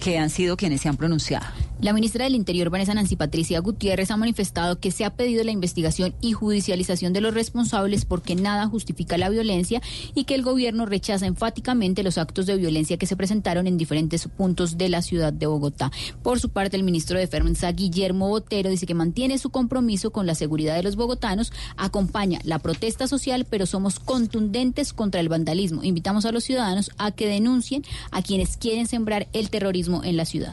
[0.00, 1.46] que han sido quienes se han pronunciado.
[1.80, 5.50] La ministra del Interior, Vanessa Nancy Patricia Gutiérrez, ha manifestado que se ha pedido la
[5.50, 9.80] investigación y judicialización de los responsables porque nada justifica la violencia
[10.14, 14.28] y que el gobierno rechaza enfáticamente los actos de violencia que se presentaron en diferentes
[14.28, 15.90] puntos de la ciudad de Bogotá.
[16.22, 20.26] Por su parte, el ministro de Defensa, Guillermo Botero, dice que mantiene su compromiso con
[20.26, 25.82] la seguridad de los bogotanos, acompaña la protesta social, pero somos contundentes contra el vandalismo.
[25.82, 30.24] Invitamos a los ciudadanos a que denuncien a quienes quieren sembrar el terrorismo en la
[30.24, 30.52] ciudad.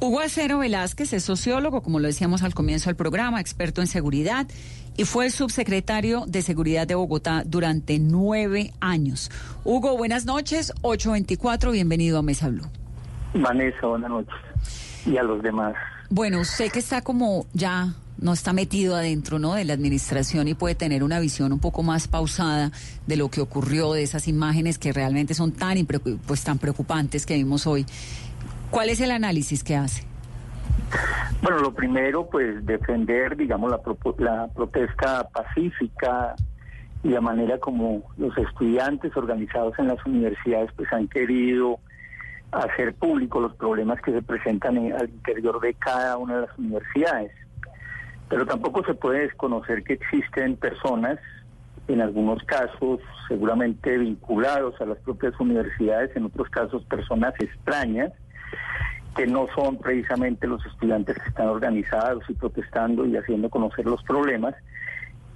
[0.00, 4.46] Hugo Acero Velázquez es sociólogo, como lo decíamos al comienzo del programa, experto en seguridad
[4.96, 9.30] y fue subsecretario de Seguridad de Bogotá durante nueve años.
[9.64, 12.66] Hugo, buenas noches, 824, bienvenido a Mesa Blue.
[13.34, 14.34] Vanessa, buenas noches.
[15.06, 15.74] Y a los demás.
[16.10, 19.54] Bueno, usted que está como ya no está metido adentro ¿no?
[19.54, 22.70] de la administración y puede tener una visión un poco más pausada
[23.06, 25.84] de lo que ocurrió, de esas imágenes que realmente son tan,
[26.26, 27.84] pues, tan preocupantes que vimos hoy.
[28.70, 30.04] ¿Cuál es el análisis que hace?
[31.42, 33.80] Bueno, lo primero, pues defender, digamos, la,
[34.18, 36.34] la protesta pacífica
[37.02, 41.78] y la manera como los estudiantes organizados en las universidades pues han querido
[42.50, 47.32] hacer público los problemas que se presentan al interior de cada una de las universidades.
[48.28, 51.18] Pero tampoco se puede desconocer que existen personas,
[51.88, 58.12] en algunos casos seguramente vinculados a las propias universidades, en otros casos personas extrañas,
[59.16, 64.02] que no son precisamente los estudiantes que están organizados y protestando y haciendo conocer los
[64.02, 64.54] problemas,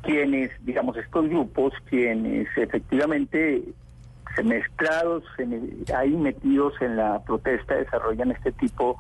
[0.02, 3.62] quienes, digamos, estos grupos, quienes efectivamente
[4.34, 5.24] se mezclados,
[5.94, 8.98] ahí metidos en la protesta, desarrollan este tipo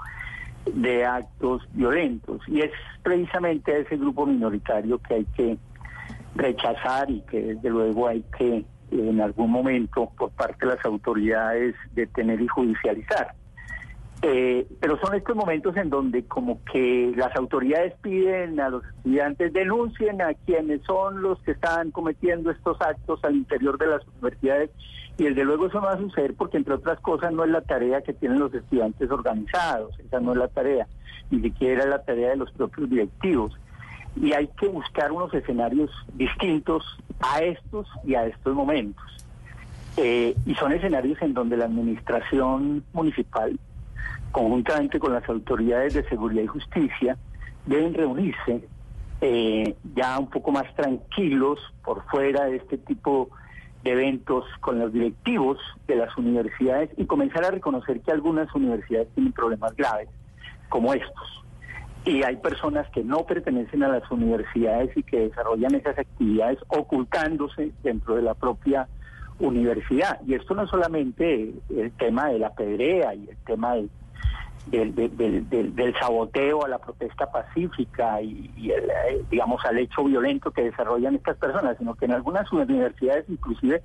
[0.74, 2.40] de actos violentos.
[2.46, 5.58] Y es precisamente ese grupo minoritario que hay que
[6.34, 11.74] rechazar y que desde luego hay que en algún momento por parte de las autoridades
[11.94, 13.34] detener y judicializar.
[14.30, 19.54] Eh, pero son estos momentos en donde como que las autoridades piden a los estudiantes
[19.54, 24.68] denuncien a quienes son los que están cometiendo estos actos al interior de las universidades
[25.16, 27.62] y desde luego eso no va a suceder porque entre otras cosas no es la
[27.62, 30.86] tarea que tienen los estudiantes organizados, esa no es la tarea,
[31.30, 33.58] ni siquiera es la tarea de los propios directivos.
[34.14, 36.84] Y hay que buscar unos escenarios distintos
[37.20, 39.04] a estos y a estos momentos.
[39.96, 43.58] Eh, y son escenarios en donde la administración municipal
[44.32, 47.16] conjuntamente con las autoridades de seguridad y justicia,
[47.66, 48.62] deben reunirse
[49.20, 53.30] eh, ya un poco más tranquilos por fuera de este tipo
[53.82, 59.08] de eventos con los directivos de las universidades y comenzar a reconocer que algunas universidades
[59.14, 60.08] tienen problemas graves
[60.68, 61.44] como estos.
[62.04, 67.72] Y hay personas que no pertenecen a las universidades y que desarrollan esas actividades ocultándose
[67.82, 68.88] dentro de la propia
[69.40, 70.20] universidad.
[70.26, 73.88] Y esto no es solamente el tema de la pedrea y el tema de
[74.70, 80.50] del, del, del, saboteo a la protesta pacífica y, el, eh, digamos al hecho violento
[80.50, 83.82] que desarrollan estas personas, sino que en algunas universidades inclusive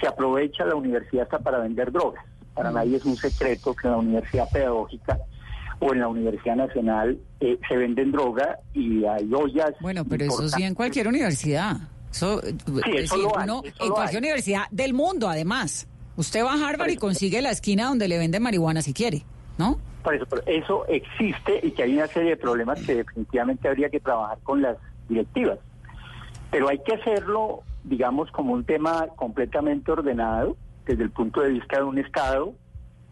[0.00, 2.24] se aprovecha la universidad hasta para vender drogas.
[2.54, 5.18] Para nadie es un secreto que en la universidad pedagógica
[5.80, 9.74] o en la Universidad Nacional eh, se venden droga y hay ollas.
[9.80, 11.76] Bueno, pero eso sí en cualquier universidad.
[12.10, 12.58] Eso, en
[13.90, 15.86] cualquier universidad del mundo, además.
[16.16, 19.24] Usted va a Harvard y consigue la esquina donde le venden marihuana si quiere,
[19.56, 19.78] ¿no?
[20.14, 24.38] Eso, eso existe y que hay una serie de problemas que definitivamente habría que trabajar
[24.42, 24.76] con las
[25.08, 25.58] directivas.
[26.50, 31.78] Pero hay que hacerlo, digamos, como un tema completamente ordenado desde el punto de vista
[31.78, 32.54] de un Estado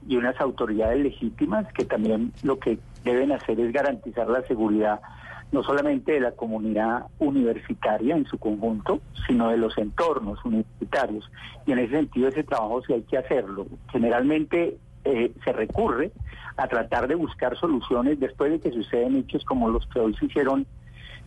[0.09, 5.01] y unas autoridades legítimas que también lo que deben hacer es garantizar la seguridad
[5.53, 11.31] no solamente de la comunidad universitaria en su conjunto, sino de los entornos universitarios.
[11.67, 13.67] Y en ese sentido ese trabajo sí hay que hacerlo.
[13.91, 16.11] Generalmente eh, se recurre
[16.57, 20.27] a tratar de buscar soluciones después de que suceden hechos como los que hoy se
[20.27, 20.67] hicieron,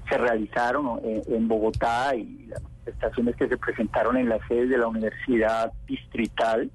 [0.10, 4.78] se realizaron eh, en Bogotá y las manifestaciones que se presentaron en la sede de
[4.78, 6.70] la Universidad Distrital.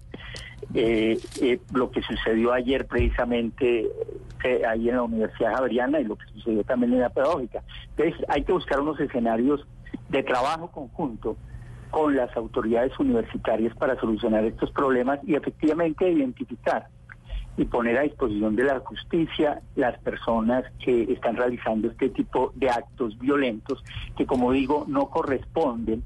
[0.72, 3.86] Eh, eh, lo que sucedió ayer precisamente
[4.68, 7.62] ahí en la Universidad Javeriana y lo que sucedió también en la pedagógica.
[7.96, 9.66] Entonces hay que buscar unos escenarios
[10.08, 11.36] de trabajo conjunto
[11.94, 16.88] con las autoridades universitarias para solucionar estos problemas y efectivamente identificar
[17.56, 22.68] y poner a disposición de la justicia las personas que están realizando este tipo de
[22.68, 23.84] actos violentos
[24.16, 26.02] que, como digo, no corresponden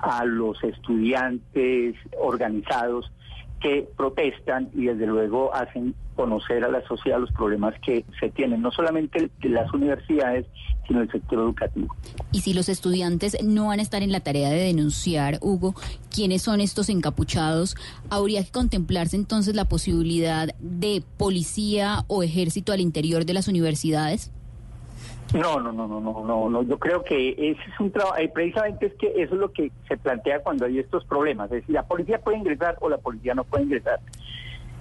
[0.00, 3.12] a los estudiantes organizados
[3.60, 8.60] que protestan y desde luego hacen conocer a la sociedad los problemas que se tienen,
[8.60, 10.46] no solamente las universidades,
[10.86, 11.94] sino el sector educativo.
[12.32, 15.74] Y si los estudiantes no van a estar en la tarea de denunciar, Hugo,
[16.12, 17.76] quiénes son estos encapuchados,
[18.10, 24.32] ¿habría que contemplarse entonces la posibilidad de policía o ejército al interior de las universidades?
[25.34, 26.62] No, no, no, no, no, no, no.
[26.62, 29.70] Yo creo que ese es un trabajo, eh, precisamente es que eso es lo que
[29.86, 31.46] se plantea cuando hay estos problemas.
[31.52, 34.00] Es decir, la policía puede ingresar o la policía no puede ingresar.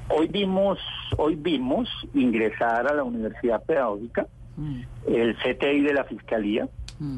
[0.10, 0.80] Hoy vimos,
[1.18, 4.26] hoy vimos ingresar a la Universidad Pedagógica
[5.08, 6.68] el CTI de la Fiscalía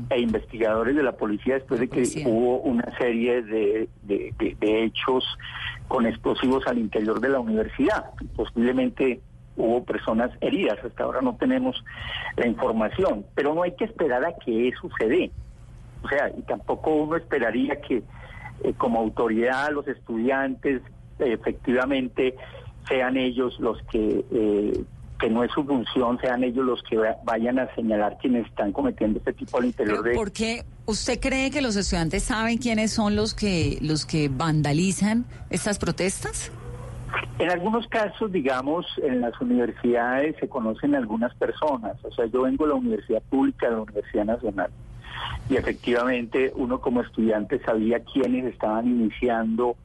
[0.09, 4.83] e investigadores de la policía después de que hubo una serie de, de, de- de
[4.83, 5.23] hechos
[5.87, 8.07] con explosivos al interior de la universidad.
[8.35, 9.21] Posiblemente
[9.59, 11.83] hubo personas heridas, hasta ahora no tenemos
[12.37, 15.31] la información, pero no hay que esperar a que eso se dé.
[16.01, 17.97] O sea, y tampoco uno esperaría que
[18.63, 20.81] eh, como autoridad los estudiantes
[21.19, 22.35] eh, efectivamente
[22.87, 24.83] sean ellos los que, eh,
[25.19, 28.71] que no es su función, sean ellos los que va- vayan a señalar quienes están
[28.71, 30.13] cometiendo este tipo al interior de...
[30.15, 35.25] ¿Por qué usted cree que los estudiantes saben quiénes son los que los que vandalizan
[35.49, 36.51] estas protestas?
[37.39, 41.97] En algunos casos, digamos, en las universidades se conocen algunas personas.
[42.03, 44.69] O sea, yo vengo de la Universidad Pública, de la Universidad Nacional.
[45.49, 49.75] Y efectivamente uno como estudiante sabía quiénes estaban iniciando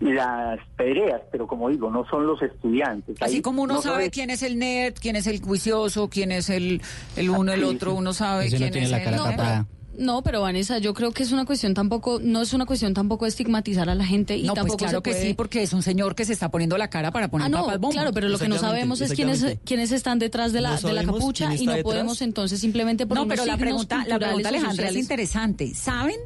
[0.00, 3.16] las pedreas, pero como digo, no son los estudiantes.
[3.20, 6.08] Así Ahí como uno no sabe sabe- quién es el nerd, quién es el juicioso,
[6.08, 6.82] quién es el,
[7.16, 9.04] el uno, el otro, uno sabe Ese no quién tiene es la el...
[9.04, 9.66] cara No, tapada.
[9.98, 13.24] No, pero Vanessa, yo creo que es una cuestión tampoco, no es una cuestión tampoco
[13.24, 15.62] de estigmatizar a la gente y No, pues tampoco claro se que puede- sí, porque
[15.62, 17.94] es un señor que se está poniendo la cara para poner Ah, no, papas bombas.
[17.94, 20.92] claro, pero lo que no sabemos es quiénes, quiénes están detrás de la, No de
[20.94, 21.82] la capucha y no detrás.
[21.84, 25.74] podemos entonces simplemente por No, unos pero la signos pregunta, la Alejandra es interesante.
[25.74, 26.16] ¿Saben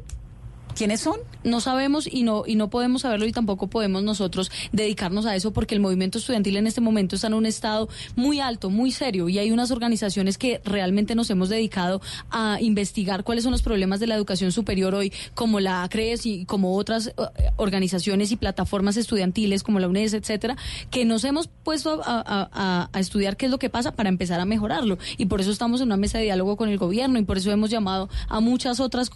[0.79, 1.17] quiénes son?
[1.43, 5.51] No sabemos y no y no podemos saberlo y tampoco podemos nosotros dedicarnos a eso
[5.51, 9.27] porque el movimiento estudiantil en este momento está en un estado muy alto, muy serio
[9.27, 13.99] y hay unas organizaciones que realmente nos hemos dedicado a investigar cuáles son los problemas
[13.99, 17.11] de la educación superior hoy, como la CRES y como otras eh,
[17.57, 20.55] organizaciones y plataformas estudiantiles como la UNES, etcétera,
[20.91, 24.45] que nos hemos puesto a, a- estudiar qué es lo que pasa para empezar a
[24.45, 27.37] mejorarlo y por eso estamos en una mesa de diálogo con el gobierno y por
[27.37, 29.11] eso hemos llamado a muchas otras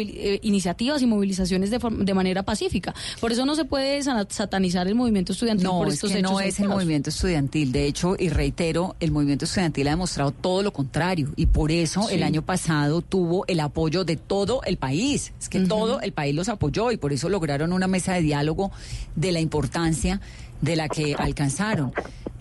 [0.00, 2.94] eh, iniciativas y movilizaciones de, de manera pacífica.
[3.20, 6.18] Por eso no se puede sa- satanizar el movimiento estudiantil No, por es estos que
[6.18, 7.72] hechos no es el movimiento estudiantil.
[7.72, 11.32] De hecho, y reitero, el movimiento estudiantil ha demostrado todo lo contrario.
[11.36, 12.14] Y por eso Sí.
[12.14, 15.32] el año pasado tuvo el apoyo de todo el país.
[15.40, 18.70] Es que todo el país los apoyó y por eso lograron una mesa de diálogo
[19.16, 20.20] de la importancia
[20.60, 21.92] de la que alcanzaron.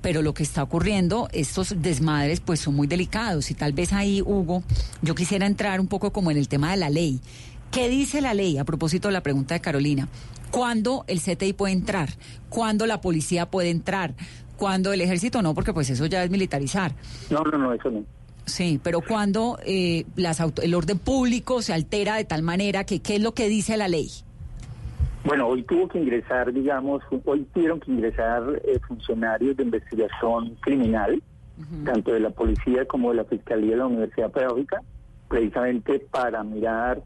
[0.01, 3.49] Pero lo que está ocurriendo, estos desmadres, pues son muy delicados.
[3.51, 4.63] Y tal vez ahí, Hugo,
[5.01, 7.19] yo quisiera entrar un poco como en el tema de la ley.
[7.71, 10.07] ¿Qué dice la ley a propósito de la pregunta de Carolina?
[10.51, 12.09] ¿Cuándo el CTI puede entrar?
[12.49, 14.13] ¿Cuándo la policía puede entrar?
[14.57, 15.53] ¿Cuándo el ejército no?
[15.53, 16.93] Porque pues eso ya es militarizar.
[17.29, 18.03] No, no, no, eso no.
[18.45, 23.01] Sí, pero cuando eh, las auto- el orden público se altera de tal manera que
[23.01, 24.09] qué es lo que dice la ley.
[25.25, 31.21] Bueno, hoy tuvo que ingresar, digamos, hoy tuvieron que ingresar eh, funcionarios de investigación criminal,
[31.83, 34.81] tanto de la policía como de la Fiscalía de la Universidad Pedagógica,
[35.27, 37.01] precisamente para mirar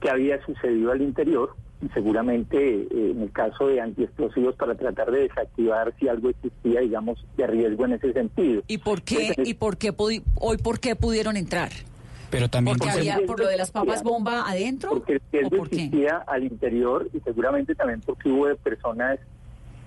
[0.00, 5.10] qué había sucedido al interior y seguramente eh, en el caso de antiexplosivos para tratar
[5.10, 8.62] de desactivar si algo existía, digamos, de riesgo en ese sentido.
[8.66, 11.70] ¿Y por qué y por qué pudi- hoy por qué pudieron entrar?
[12.30, 14.90] Pero también Porque dice- había por lo de las papas bomba adentro.
[14.90, 19.18] Porque el riesgo existía al interior y seguramente también porque hubo de personas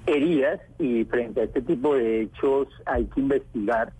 [0.05, 3.93] heridas y frente a este tipo de hechos hay que investigar.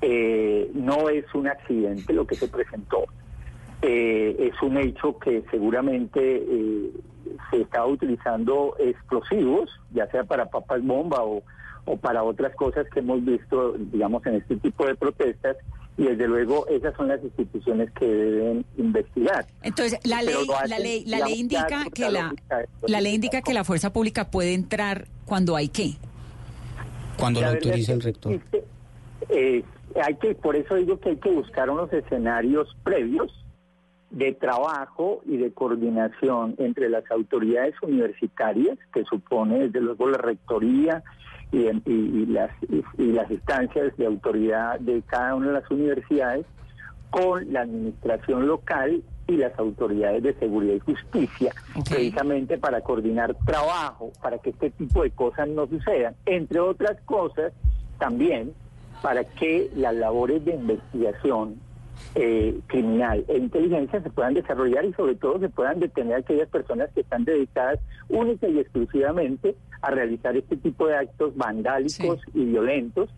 [0.00, 3.04] Eh, no es un accidente lo que se presentó.
[3.82, 6.90] Eh, es un hecho que seguramente eh,
[7.50, 11.42] se estaba utilizando explosivos, ya sea para papas bomba o,
[11.84, 15.56] o para otras cosas que hemos visto, digamos, en este tipo de protestas.
[15.98, 19.46] Y desde luego esas son las instituciones que deben investigar.
[19.62, 22.34] Entonces, la ley, hacen, la ley, la ley indica que la
[22.86, 25.96] la, ley indica que la fuerza pública puede entrar cuando hay qué.
[27.18, 28.32] Cuando lo La autoriza el que rector.
[28.32, 28.64] existe,
[29.28, 29.62] eh,
[30.02, 33.41] hay que, por eso digo que hay que buscar unos escenarios previos
[34.12, 41.02] de trabajo y de coordinación entre las autoridades universitarias, que supone desde luego la rectoría
[41.50, 45.70] y, y- y las, y- y las instancias de autoridad de cada una de las
[45.70, 46.46] universidades,
[47.10, 51.52] con la administración local y las autoridades de seguridad y justicia,
[51.88, 56.14] precisamente para coordinar trabajo, para que este tipo de cosas no sucedan.
[56.26, 57.52] Entre otras cosas,
[57.98, 58.52] también
[59.02, 61.56] para que las labores de investigación
[62.14, 66.48] eh, criminal e inteligencia se puedan desarrollar y sobre todo se puedan detener a aquellas
[66.48, 67.78] personas que están dedicadas
[68.08, 73.08] única y exclusivamente a realizar este tipo de actos vandálicos y violentos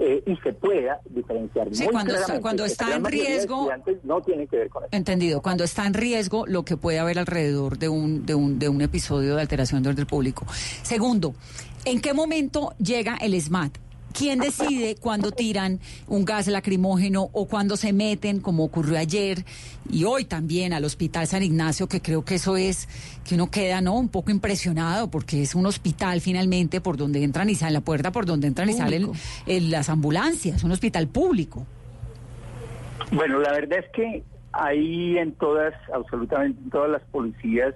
[0.00, 4.46] eh, y se pueda diferenciar Sí, muy cuando está- cuando en riesgo- estudiantes no tiene
[4.46, 4.88] que ver con eso.
[4.96, 5.42] Entendido.
[5.42, 8.80] Cuando está en riesgo lo que puede haber alrededor de un, de un, de un
[8.80, 10.46] episodio de alteración de orden público.
[10.82, 11.34] Segundo,
[11.84, 13.72] ¿en qué momento llega el SMAT?
[14.12, 19.44] ¿Quién decide cuándo tiran un gas lacrimógeno o cuando se meten, como ocurrió ayer
[19.90, 22.88] y hoy también al Hospital San Ignacio, que creo que eso es,
[23.26, 23.94] que uno queda ¿no?
[23.94, 28.12] un poco impresionado porque es un hospital finalmente por donde entran y salen, la puerta
[28.12, 29.10] por donde entran y salen
[29.46, 31.66] eh, las ambulancias, un hospital público.
[33.12, 37.74] Bueno, la verdad es que hay en todas, absolutamente en todas las policías,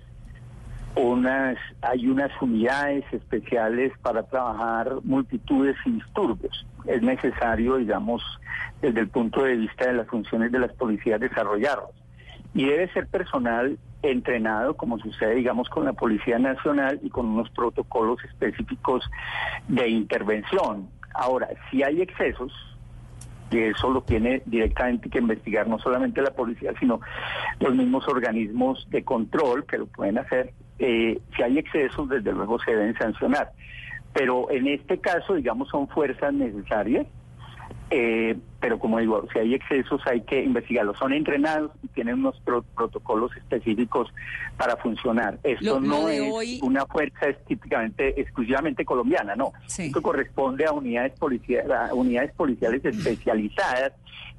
[0.96, 6.66] unas, hay unas unidades especiales para trabajar multitudes y disturbios.
[6.86, 8.22] Es necesario, digamos,
[8.80, 11.90] desde el punto de vista de las funciones de las policías, desarrollarlos.
[12.54, 17.50] Y debe ser personal entrenado, como sucede, digamos, con la Policía Nacional y con unos
[17.50, 19.04] protocolos específicos
[19.68, 20.88] de intervención.
[21.14, 22.52] Ahora, si hay excesos,
[23.50, 27.00] y eso lo tiene directamente que investigar no solamente la policía, sino
[27.60, 30.52] los mismos organismos de control que lo pueden hacer.
[30.78, 33.52] Eh, si hay excesos, desde luego se deben sancionar.
[34.12, 37.06] Pero en este caso, digamos, son fuerzas necesarias.
[37.90, 38.36] eh,
[38.66, 40.98] pero como digo, si hay excesos hay que investigarlos.
[40.98, 44.08] Son entrenados y tienen unos pro- protocolos específicos
[44.56, 45.38] para funcionar.
[45.44, 49.52] Esto Lo- no es hoy- una fuerza es típicamente, exclusivamente colombiana, no.
[49.68, 51.12] Esto corresponde a unidades,
[51.72, 53.92] a unidades policiales especializadas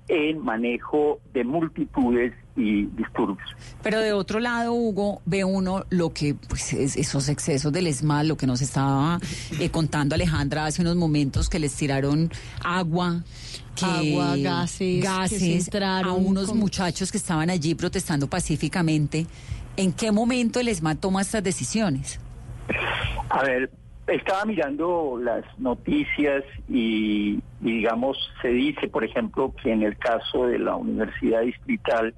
[0.10, 3.48] en manejo de multitudes y disturbios.
[3.84, 8.26] Pero de otro lado, Hugo, ve uno lo que, pues, es esos excesos del ESMAD,
[8.26, 9.20] lo que nos estaba
[9.60, 12.30] eh, contando Alejandra hace unos momentos, que les tiraron
[12.64, 13.24] agua.
[13.76, 13.86] Que
[14.22, 19.26] Agua, gases, gases a unos con- muchachos que estaban allí protestando pacíficamente.
[19.76, 22.20] ¿En qué momento el ESMAD toma estas decisiones?
[23.30, 23.70] A ver,
[24.08, 30.48] estaba mirando las noticias y, y, digamos, se dice, por ejemplo, que en el caso
[30.48, 32.14] de la Universidad Distrital,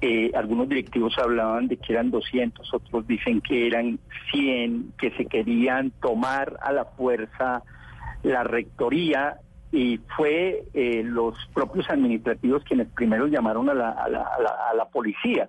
[0.00, 3.98] eh, algunos directivos hablaban de que eran 200, otros dicen que eran
[4.30, 7.62] 100, que se querían tomar a la fuerza
[8.22, 9.38] la rectoría
[9.70, 14.50] y fue eh, los propios administrativos quienes primero llamaron a la, a la, a la,
[14.70, 15.48] a la policía.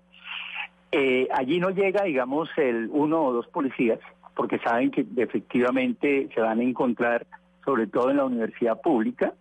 [0.92, 4.00] Eh, allí no llega, digamos, el uno o dos policías,
[4.36, 7.26] porque saben que efectivamente se van a encontrar,
[7.64, 9.34] sobre todo en la universidad pública,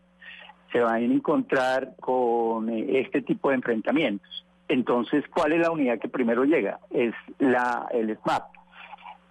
[0.72, 4.44] se van a encontrar con eh, este tipo de enfrentamientos.
[4.68, 6.78] Entonces, ¿cuál es la unidad que primero llega?
[6.90, 8.42] Es la el SMAP.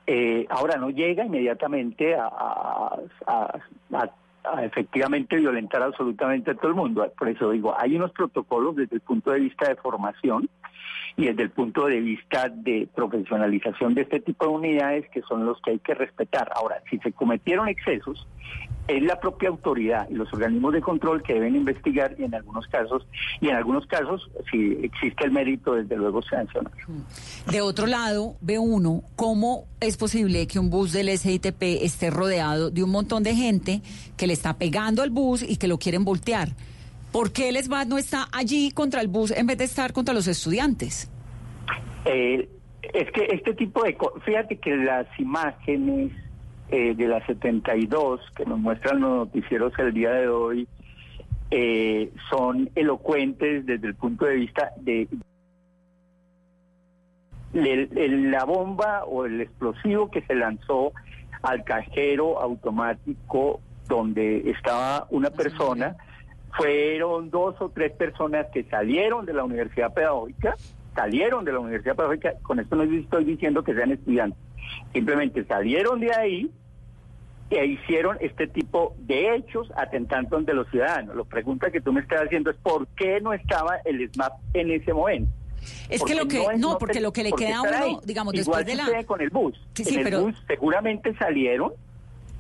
[0.08, 2.28] Eh, ahora no llega inmediatamente a,
[3.28, 3.54] a-
[4.62, 7.12] efectivamente violentar absolutamente a todo el mundo.
[7.18, 10.50] Por eso digo, hay unos protocolos desde el punto de vista de formación
[11.16, 15.46] y desde el punto de vista de profesionalización de este tipo de unidades que son
[15.46, 16.50] los que hay que respetar.
[16.56, 18.28] Ahora, si se cometieron excesos,
[18.88, 22.68] es la propia autoridad y los organismos de control que deben investigar y en algunos
[22.68, 23.06] casos,
[23.42, 26.72] y en algunos casos, si existe el mérito, desde luego sancionar.
[27.52, 32.70] De otro lado, ve uno cómo es posible que un bus del SITP esté rodeado
[32.70, 33.82] de un montón de gente
[34.16, 36.50] que le está pegando al bus y que lo quieren voltear.
[37.12, 40.14] ¿Por qué el SBAT no está allí contra el bus en vez de estar contra
[40.14, 41.10] los estudiantes?
[42.06, 42.48] Eh,
[42.94, 46.12] es que este tipo de fíjate que las imágenes
[46.70, 50.68] eh, de la 72 que nos muestran los noticieros el día de hoy
[51.52, 55.08] eh, son elocuentes desde el punto de vista de
[57.54, 60.92] el- el- la bomba o el explosivo que se lanzó
[61.42, 65.96] al cajero automático donde estaba una persona,
[66.58, 70.56] fueron dos o tres personas que salieron de la universidad pedagógica,
[70.96, 74.38] salieron de la universidad pedagógica, con esto no estoy diciendo que sean estudiantes,
[74.94, 76.52] simplemente salieron de ahí
[77.50, 81.16] e hicieron este tipo de hechos atentando ante los ciudadanos.
[81.16, 84.72] La pregunta que tú me estás haciendo es ¿por qué no estaba el SMAP en
[84.72, 85.32] ese momento?
[85.90, 88.34] Es Porque que lo que- es- no, porque lo que le queda a uno, digamos,
[88.34, 89.56] Igual después de la- con el bus.
[89.74, 91.72] Sí, sí, en el pero- bus seguramente salieron,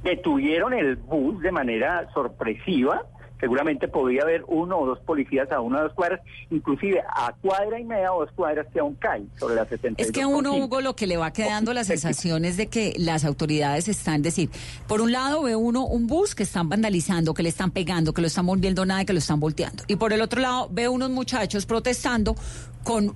[0.03, 3.03] detuvieron el bus de manera sorpresiva,
[3.39, 7.79] seguramente podría haber uno o dos policías a una o dos cuadras, inclusive a cuadra
[7.79, 10.07] y media o dos cuadras que aún cae sobre la 72.
[10.07, 12.93] Es que a uno, Hugo, lo que le va quedando la sensación es de que
[12.97, 14.49] las autoridades están, decir,
[14.87, 18.21] por un lado ve uno un bus que están vandalizando, que le están pegando, que
[18.21, 19.83] lo están volviendo nada, que lo están volteando.
[19.87, 22.35] Y por el otro lado ve unos muchachos protestando
[22.83, 23.15] con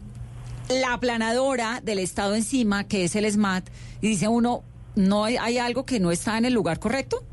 [0.70, 3.68] la aplanadora del Estado encima, que es el SMAT,
[4.02, 4.64] y dice uno,
[4.96, 7.24] ¿no hay, hay algo que no está en el lugar correcto?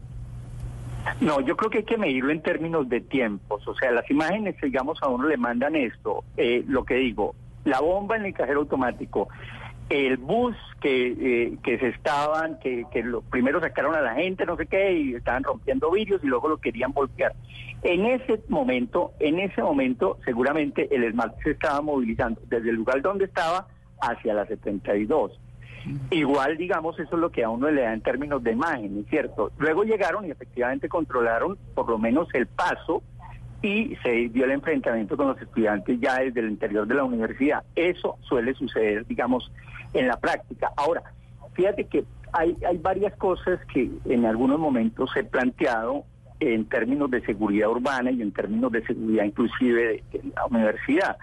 [1.20, 3.66] No, yo creo que hay que medirlo en términos de tiempos.
[3.66, 6.24] O sea, las imágenes, digamos, a uno le mandan esto.
[6.36, 7.34] Eh, lo que digo,
[7.64, 9.28] la bomba en el cajero automático,
[9.88, 14.44] el bus que, eh, que se estaban, que, que lo primero sacaron a la gente,
[14.44, 17.34] no sé qué, y estaban rompiendo vidrios y luego lo querían voltear.
[17.82, 23.00] En ese momento, en ese momento, seguramente el SMART se estaba movilizando desde el lugar
[23.02, 23.68] donde estaba
[24.00, 25.38] hacia la 72.
[26.10, 29.52] Igual, digamos, eso es lo que a uno le da en términos de imagen, ¿cierto?
[29.58, 33.02] Luego llegaron y efectivamente controlaron por lo menos el paso
[33.62, 37.64] y se dio el enfrentamiento con los estudiantes ya desde el interior de la universidad.
[37.74, 39.50] Eso suele suceder, digamos,
[39.94, 40.72] en la práctica.
[40.76, 41.02] Ahora,
[41.54, 46.04] fíjate que hay, hay varias cosas que en algunos momentos he planteado
[46.40, 51.16] en términos de seguridad urbana y en términos de seguridad inclusive de, la universidad.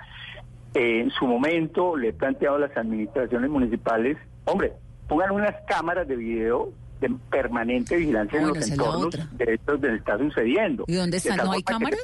[0.73, 4.73] en su momento le he planteado a las administraciones municipales, hombre,
[5.07, 6.71] pongan unas cámaras de video
[7.01, 10.85] de permanente vigilancia en los entornos de esto donde está sucediendo.
[10.87, 11.37] ¿Y dónde están?
[11.37, 11.99] ¿No hay cámaras?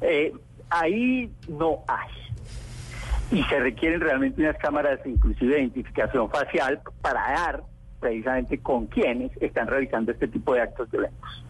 [0.00, 0.32] Eh,
[0.70, 2.08] ahí no hay.
[3.38, 7.64] Y se requieren realmente unas cámaras, inclusive de identificación facial, para dar
[8.00, 11.44] precisamente con quienes están realizando este tipo de actos violentos.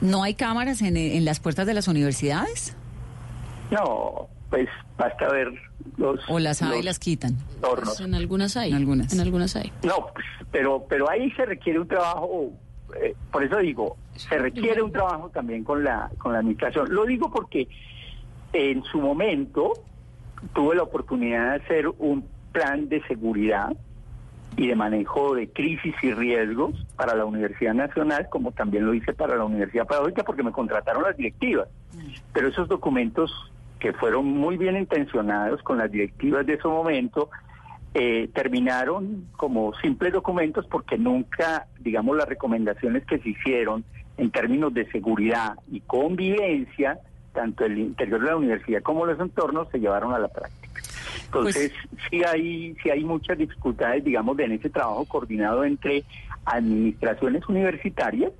[0.00, 2.74] ¿No hay cámaras en, en las puertas de las universidades?
[3.70, 5.52] No, pues basta ver
[5.96, 6.20] los...
[6.28, 7.36] O las hay y las quitan.
[7.60, 8.70] Pues en algunas hay.
[8.70, 9.12] En algunas.
[9.12, 9.72] En algunas hay.
[9.84, 12.50] No, pues, pero, pero ahí se requiere un trabajo,
[13.00, 16.92] eh, por eso digo, se requiere un trabajo también con la, con la administración.
[16.92, 17.68] Lo digo porque
[18.52, 19.72] en su momento
[20.52, 23.72] tuve la oportunidad de hacer un plan de seguridad
[24.56, 29.12] y de manejo de crisis y riesgos para la Universidad Nacional, como también lo hice
[29.12, 31.68] para la Universidad Pedagógica, porque me contrataron las directivas.
[32.32, 33.30] Pero esos documentos
[33.80, 37.30] que fueron muy bien intencionados con las directivas de ese momento,
[37.94, 43.84] eh, terminaron como simples documentos porque nunca, digamos, las recomendaciones que se hicieron
[44.16, 47.00] en términos de seguridad y convivencia,
[47.32, 50.80] tanto el interior de la universidad como los entornos, se llevaron a la práctica.
[51.24, 56.04] Entonces, pues sí hay sí hay muchas dificultades, digamos, en ese trabajo coordinado entre
[56.44, 58.32] administraciones universitarias,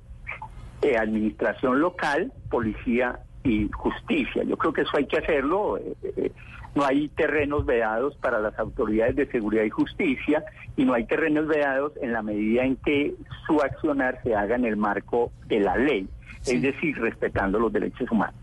[0.81, 4.43] eh, administración local, policía y justicia.
[4.43, 5.77] Yo creo que eso hay que hacerlo.
[5.77, 6.31] Eh, eh,
[6.75, 10.43] no hay terrenos vedados para las autoridades de seguridad y justicia
[10.77, 13.13] y no hay terrenos vedados en la medida en que
[13.45, 16.07] su accionar se haga en el marco de la ley,
[16.45, 18.35] es decir, respetando los derechos humanos.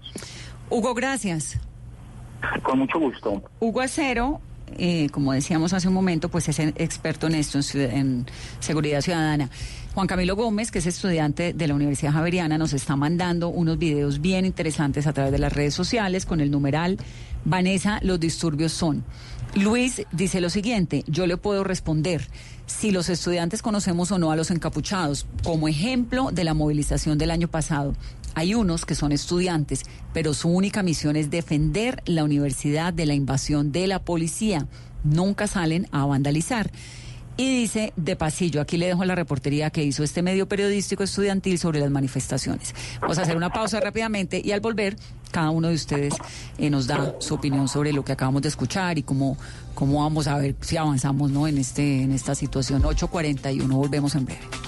[0.69, 1.59] Hugo, gracias.
[2.63, 3.43] Con mucho gusto.
[3.61, 4.41] Hugo Acero,
[4.77, 8.27] eh, como decíamos hace un momento, pues es experto en esto, en,
[8.61, 9.49] seguridad ciudadana.
[9.99, 14.21] Juan Camilo Gómez, que es estudiante de la Universidad Javeriana, nos está mandando unos videos
[14.21, 16.99] bien interesantes a través de las redes sociales con el numeral
[17.45, 19.03] Vanessa, los disturbios son.
[19.57, 22.29] Luis dice lo siguiente, yo le puedo responder
[22.67, 27.33] si los estudiantes conocemos o no a los encapuchados, como ejemplo de la movilización del
[27.33, 27.97] año pasado.
[28.37, 29.83] Hay unos que son estudiantes,
[30.15, 34.69] pero su única misión es defender la universidad de la invasión de la policía.
[35.03, 36.71] Nunca salen a vandalizar.
[37.41, 41.57] Y dice de pasillo, aquí le dejo la reportería que hizo este medio periodístico estudiantil
[41.57, 42.75] sobre las manifestaciones.
[43.01, 44.97] Vamos a hacer una pausa rápidamente y al volver,
[45.31, 46.15] cada uno de ustedes
[46.59, 49.39] eh, nos da su opinión sobre lo que acabamos de escuchar y cómo,
[49.77, 51.47] cómo vamos a ver si avanzamos ¿no?
[51.47, 52.83] en, este, en esta situación.
[52.83, 54.68] 8.41, volvemos en breve.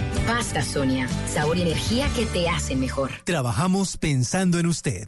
[0.27, 3.11] Pasta Sonia, sabor y energía que te hacen mejor.
[3.23, 5.07] Trabajamos pensando en usted.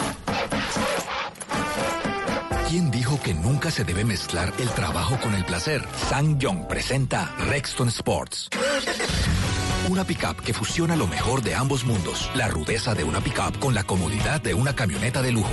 [2.71, 5.83] ¿Quién dijo que nunca se debe mezclar el trabajo con el placer?
[6.07, 8.47] Sang Young presenta Rexton Sports.
[9.89, 12.31] Una pickup que fusiona lo mejor de ambos mundos.
[12.33, 15.51] La rudeza de una pickup con la comodidad de una camioneta de lujo.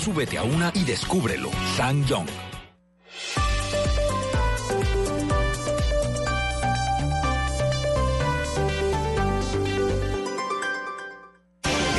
[0.00, 1.50] Súbete a una y descúbrelo.
[1.76, 2.51] Sang Yong.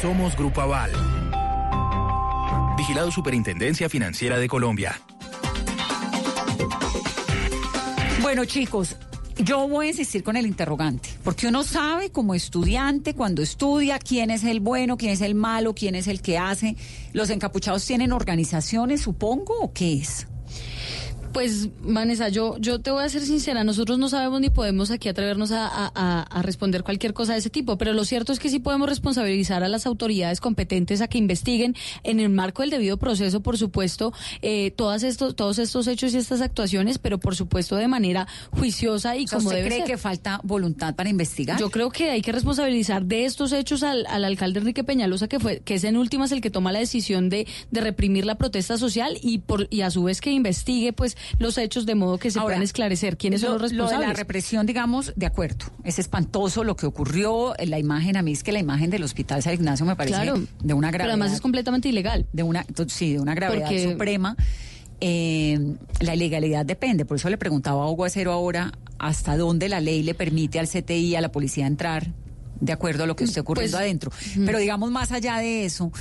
[0.00, 0.92] Somos Grupo Aval.
[2.76, 5.00] Vigilado Superintendencia Financiera de Colombia.
[8.22, 8.96] Bueno, chicos,
[9.38, 14.30] yo voy a insistir con el interrogante, porque uno sabe como estudiante cuando estudia quién
[14.30, 16.76] es el bueno, quién es el malo, quién es el que hace.
[17.12, 20.28] ¿Los encapuchados tienen organizaciones, supongo, o qué es?
[21.32, 25.08] Pues, Vanessa, yo, yo te voy a ser sincera, nosotros no sabemos ni podemos aquí
[25.08, 28.48] atrevernos a, a- a responder cualquier cosa de ese tipo, pero lo cierto es que
[28.48, 32.96] sí podemos responsabilizar a las autoridades competentes a que investiguen en el marco del debido
[32.96, 34.12] proceso, por supuesto,
[34.42, 39.16] eh, todas estos, todos estos hechos y estas actuaciones, pero por supuesto de manera juiciosa
[39.16, 39.86] y O sea, como ¿Usted debe cree ser.
[39.86, 41.58] que falta voluntad para investigar?
[41.60, 45.38] Yo creo que hay que responsabilizar de estos hechos al, al alcalde Enrique Peñalosa, que
[45.38, 48.76] fue, que es en últimas el que toma la decisión de, de reprimir la protesta
[48.78, 52.30] social y por, y a su vez que investigue pues los hechos de modo que
[52.30, 54.08] se Ahora, puedan esclarecer quiénes son lo- los Lo de responsables.
[54.08, 55.66] la represión, digamos, de acuerdo.
[55.84, 57.54] Es espantoso lo que ocurrió.
[57.66, 60.40] La imagen, a mí es que la imagen del Hospital San Ignacio me parece Claro.
[60.62, 61.14] de una Pero gravedad.
[61.14, 62.26] además es completamente ilegal.
[62.32, 64.36] De una, sí, de una gravedad Porque- suprema.
[65.00, 67.04] Eh, la ilegalidad depende.
[67.04, 70.66] Por eso le preguntaba a Hugo Acero ahora hasta dónde la ley le permite al
[70.68, 72.08] CTI, a la policía entrar
[72.60, 74.10] de acuerdo a lo que esté ocurriendo Pues, adentro.
[74.44, 75.92] Pero digamos, más allá de eso,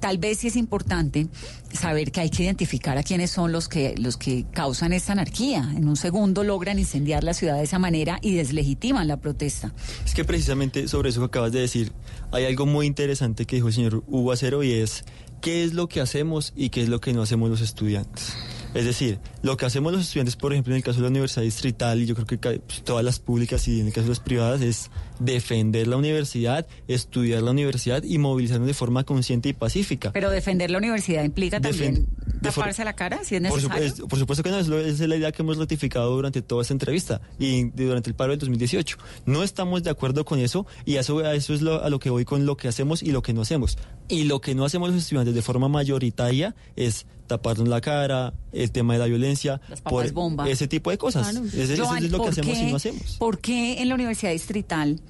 [0.00, 1.26] tal vez sí es importante
[1.72, 5.72] saber que hay que identificar a quiénes son los que los que causan esta anarquía.
[5.76, 9.72] En un segundo logran incendiar la ciudad de esa manera y deslegitiman la protesta.
[10.04, 11.92] Es que precisamente sobre eso que acabas de decir,
[12.32, 15.04] hay algo muy interesante que dijo el señor Hugo Acero y es
[15.40, 18.34] qué es lo que hacemos y qué es lo que no hacemos los estudiantes.
[18.74, 21.42] Es decir, lo que hacemos los estudiantes, por ejemplo, en el caso de la Universidad
[21.42, 24.20] Distrital, y yo creo que pues, todas las públicas y en el caso de las
[24.20, 30.12] privadas, es defender la universidad, estudiar la universidad y movilizarnos de forma consciente y pacífica.
[30.12, 32.06] Pero defender la universidad implica también
[32.42, 33.88] taparse la cara si es Por necesario.
[33.88, 36.74] supuesto, por supuesto que no, esa es la idea que hemos ratificado durante toda esta
[36.74, 38.98] entrevista y durante el paro del 2018.
[39.26, 42.10] No estamos de acuerdo con eso y eso, a eso es lo, a lo que
[42.10, 43.78] voy con lo que hacemos y lo que no hacemos.
[44.08, 48.70] Y lo que no hacemos los estudiantes de forma mayoritaria es taparnos la cara, el
[48.70, 50.46] tema de la violencia, Las papas bomba.
[50.50, 51.30] ese tipo de cosas.
[51.30, 51.46] Claro.
[51.46, 53.16] Ese- eso es lo que ¿por hacemos qué- y no hacemos.
[53.18, 55.00] ¿Por qué en la Universidad Distrital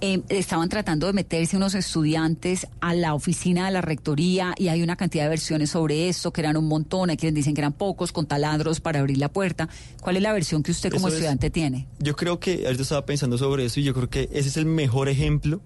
[0.00, 4.82] eh, estaban tratando de meterse unos estudiantes a la oficina de la rectoría y hay
[4.82, 7.72] una cantidad de versiones sobre esto, que eran un montón, hay quienes dicen que eran
[7.72, 9.68] pocos, con taladros para abrir la puerta?
[10.02, 11.86] ¿Cuál es la versión que usted como Eso es- estudiante tiene?
[11.98, 14.66] Yo creo que, ahorita estaba pensando sobre eso y yo creo que ese es el
[14.66, 15.60] mejor ejemplo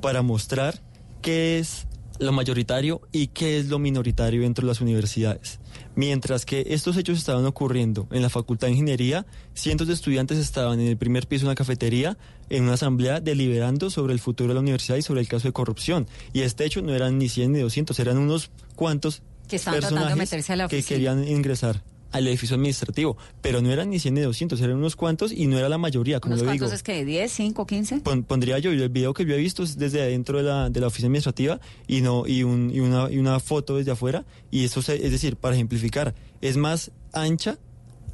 [0.00, 0.80] para mostrar
[1.22, 1.86] qué es
[2.18, 5.58] lo mayoritario y qué es lo minoritario dentro de las universidades.
[6.00, 10.80] Mientras que estos hechos estaban ocurriendo en la Facultad de Ingeniería, cientos de estudiantes estaban
[10.80, 12.16] en el primer piso de una cafetería,
[12.48, 15.52] en una asamblea, deliberando sobre el futuro de la universidad y sobre el caso de
[15.52, 16.06] corrupción.
[16.32, 20.00] Y este hecho no eran ni 100 ni 200, eran unos cuantos Que estaban tratando
[20.00, 21.82] de personajes meterse a la que querían ingresar
[22.12, 25.58] al edificio administrativo, pero no eran ni 100 ni 200, eran unos cuantos y no
[25.58, 26.62] era la mayoría, como ¿Unos lo digo.
[26.66, 27.06] cuantos es que?
[27.06, 28.00] ¿10, 5, 15?
[28.00, 30.80] Pon- pondría yo, el video que yo he visto es desde adentro de la, de
[30.80, 34.24] la oficina administrativa y no y, un, y, una, y una foto desde afuera.
[34.50, 37.58] Y eso se- es decir, para ejemplificar, es más ancha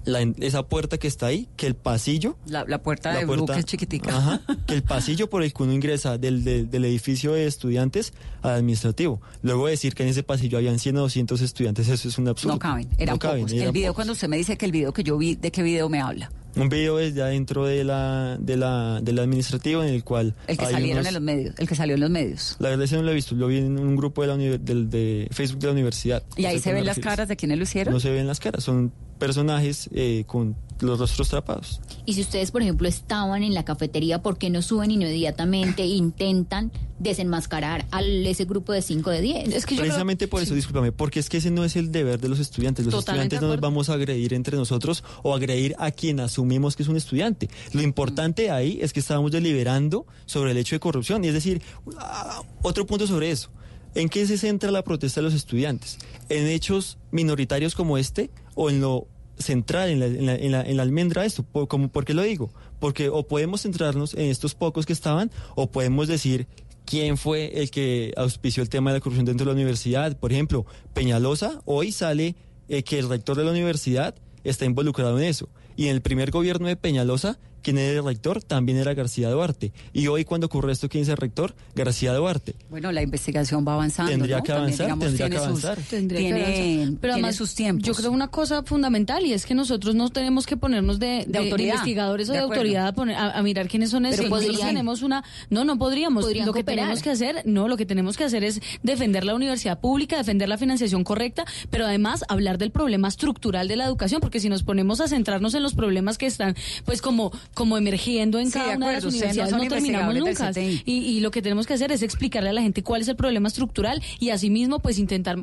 [0.06, 2.36] la esa puerta que está ahí que el pasillo.
[2.46, 4.16] La, la puerta La de Blue, puerta- que es chiquitica.
[4.16, 8.12] Ajá, que el pasillo por el que uno ingresa del, del, del edificio de estudiantes
[8.42, 9.20] al administrativo.
[9.42, 12.54] Luego decir que en ese pasillo habían 100 o 200 estudiantes, eso es un absurdo.
[12.54, 13.52] No caben, eran No caben, pocos.
[13.52, 13.96] eran el video, pocos.
[13.96, 16.30] cuando usted me dice que el video que yo vi, ¿de qué video me habla?
[16.54, 20.34] Un video desde adentro de la, de la, del administrativo en el cual...
[20.46, 22.56] El que hay salieron unos- en los medios, el que salió en los medios.
[22.60, 24.36] La verdad es que no lo he visto, lo vi en un grupo de, la
[24.38, 26.22] del, de Facebook de la universidad.
[26.34, 27.92] Y ahí se ven las caras de quienes lo hicieron.
[27.92, 31.80] No se ven las caras, son personajes eh, con los rostros trapados.
[32.04, 35.86] Y si ustedes, por ejemplo, estaban en la cafetería, ¿por qué no suben inmediatamente e
[35.86, 39.48] intentan desenmascarar a ese grupo de 5 de 10?
[39.54, 42.38] Es Precisamente por eso, discúlpame, porque es que ese no es el deber de los
[42.38, 42.84] estudiantes.
[42.84, 46.76] Los Totalmente estudiantes no nos vamos a agredir entre nosotros o agredir a quien asumimos
[46.76, 47.48] que es un estudiante.
[47.72, 51.24] Lo importante ahí es que estábamos deliberando sobre el hecho de corrupción.
[51.24, 51.62] Y es decir,
[51.98, 53.50] ah, otro punto sobre eso.
[53.96, 55.98] ¿En qué se centra la protesta de los estudiantes?
[56.28, 60.62] ¿En hechos minoritarios como este o en lo centrar en la, en la, en la,
[60.62, 61.42] en la almendra esto.
[61.42, 62.50] Por, como, ¿Por qué lo digo?
[62.78, 66.46] Porque o podemos centrarnos en estos pocos que estaban, o podemos decir
[66.84, 70.16] quién fue el que auspició el tema de la corrupción dentro de la universidad.
[70.18, 72.36] Por ejemplo, Peñalosa, hoy sale
[72.68, 75.48] eh, que el rector de la universidad está involucrado en eso.
[75.76, 79.72] Y en el primer gobierno de Peñalosa, quien era el rector también era García Duarte.
[79.92, 81.54] Y hoy cuando ocurre esto, ¿quién es el rector?
[81.74, 82.54] García Duarte.
[82.70, 84.12] Bueno, la investigación va avanzando.
[84.12, 84.42] Tendría ¿no?
[84.44, 85.84] que También, avanzar, digamos, tendría tiene que sus- avanzar.
[85.90, 86.54] Tendría que avanzar.
[86.54, 87.84] Pero tiene además, sus tiempos.
[87.88, 91.24] Yo creo una cosa fundamental y es que nosotros no tenemos que ponernos de, de-
[91.26, 91.74] de autoridad.
[91.74, 94.20] investigadores o De autoridad a, poner- a- a mirar quiénes son esos.
[94.20, 95.24] Pero Nosotros tenemos una.
[95.50, 96.24] No, no podríamos.
[96.24, 96.84] Podrían lo que cooperar.
[96.84, 100.48] tenemos que hacer, no, lo que tenemos que hacer es defender la universidad pública, defender
[100.48, 104.62] la financiación correcta, pero además hablar del problema estructural de la educación, porque si nos
[104.62, 106.54] ponemos a centrarnos en los problemas que están,
[106.84, 109.68] pues como, como emergiendo en Sí, cada de una de las no universidades, son no,
[109.68, 110.52] terminamos nunca.
[110.84, 113.16] Y, y lo que tenemos que hacer es explicarle a la gente cuál es el
[113.16, 115.42] problema estructural y asimismo, pues intentar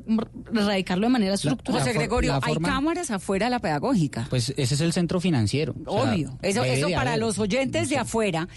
[0.53, 1.81] erradicarlo de manera estructural.
[1.81, 4.27] José Gregorio, hay forma- cámaras afuera de la pedagógica.
[4.29, 5.73] Pues ese es el centro financiero.
[5.87, 6.37] O sea, Obvio.
[6.43, 7.19] Eso, eso para haber.
[7.21, 8.47] los oyentes de afuera.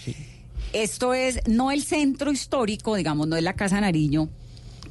[0.73, 4.29] Esto es no el centro histórico, digamos, no es la Casa Nariño.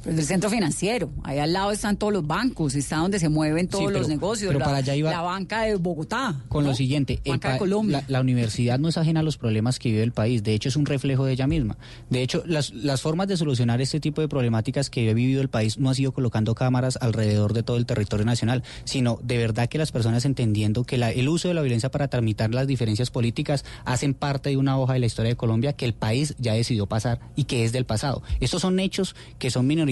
[0.03, 3.67] Pues el centro financiero, ahí al lado están todos los bancos, está donde se mueven
[3.67, 6.35] todos pero- los negocios, pero la, para allá iba- la banca de Bogotá.
[6.49, 6.69] Con ¿no?
[6.71, 8.03] lo siguiente, Banca de Colombia.
[8.07, 10.69] La, la universidad no es ajena a los problemas que vive el país, de hecho
[10.69, 11.77] es un reflejo de ella misma.
[12.09, 15.49] De hecho, las, las formas de solucionar este tipo de problemáticas que ha vivido el
[15.49, 19.67] país no ha sido colocando cámaras alrededor de todo el territorio nacional, sino de verdad
[19.69, 23.09] que las personas entendiendo que la- el uso de la violencia para tramitar las diferencias
[23.11, 26.53] políticas hacen parte de una hoja de la historia de Colombia que el país ya
[26.53, 28.21] decidió pasar y que es del pasado.
[28.39, 29.86] Estos son hechos que son minoritarios,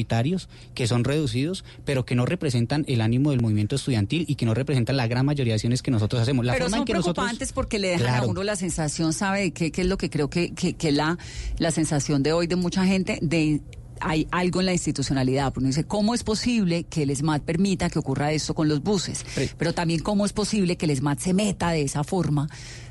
[0.73, 4.53] que son reducidos, pero que no representan el ánimo del movimiento estudiantil y que no
[4.53, 6.45] representan la gran mayoría de acciones que nosotros hacemos.
[6.45, 8.27] La Pero forma son en que nosotros- preocupantes porque le dejan a Claro.
[8.29, 9.71] uno la sensación, ¿sabe de qué?
[9.71, 11.17] ¿Qué es lo que creo que, que, que la,
[11.57, 13.19] la sensación de hoy de mucha gente?
[13.21, 13.61] de
[14.01, 17.89] hay algo en la institucionalidad, porque uno dice, ¿cómo es posible que el SMAT permita
[17.89, 19.25] que ocurra esto con los buses?
[19.57, 22.49] Pero también, ¿cómo es posible que el SMAT se meta de esa forma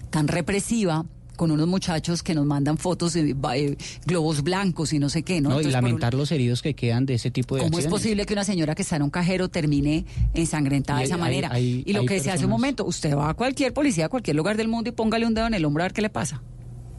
[0.08, 1.04] tan represiva
[1.36, 3.76] con unos muchachos que nos mandan fotos de eh,
[4.06, 5.50] globos blancos y no sé qué, ¿no?
[5.50, 8.24] No, y un- lamentar los heridos que quedan de ese tipo de ¿Cómo es posible
[8.26, 10.04] que una señora que está en un cajero termine
[10.34, 11.48] ensangrentada de esa manera?
[11.52, 14.08] hay- y lo que decía hace un personas- momento, usted va a cualquier policía, a
[14.08, 16.10] cualquier lugar del mundo y póngale un dedo en el hombro a ver qué le
[16.10, 16.42] pasa.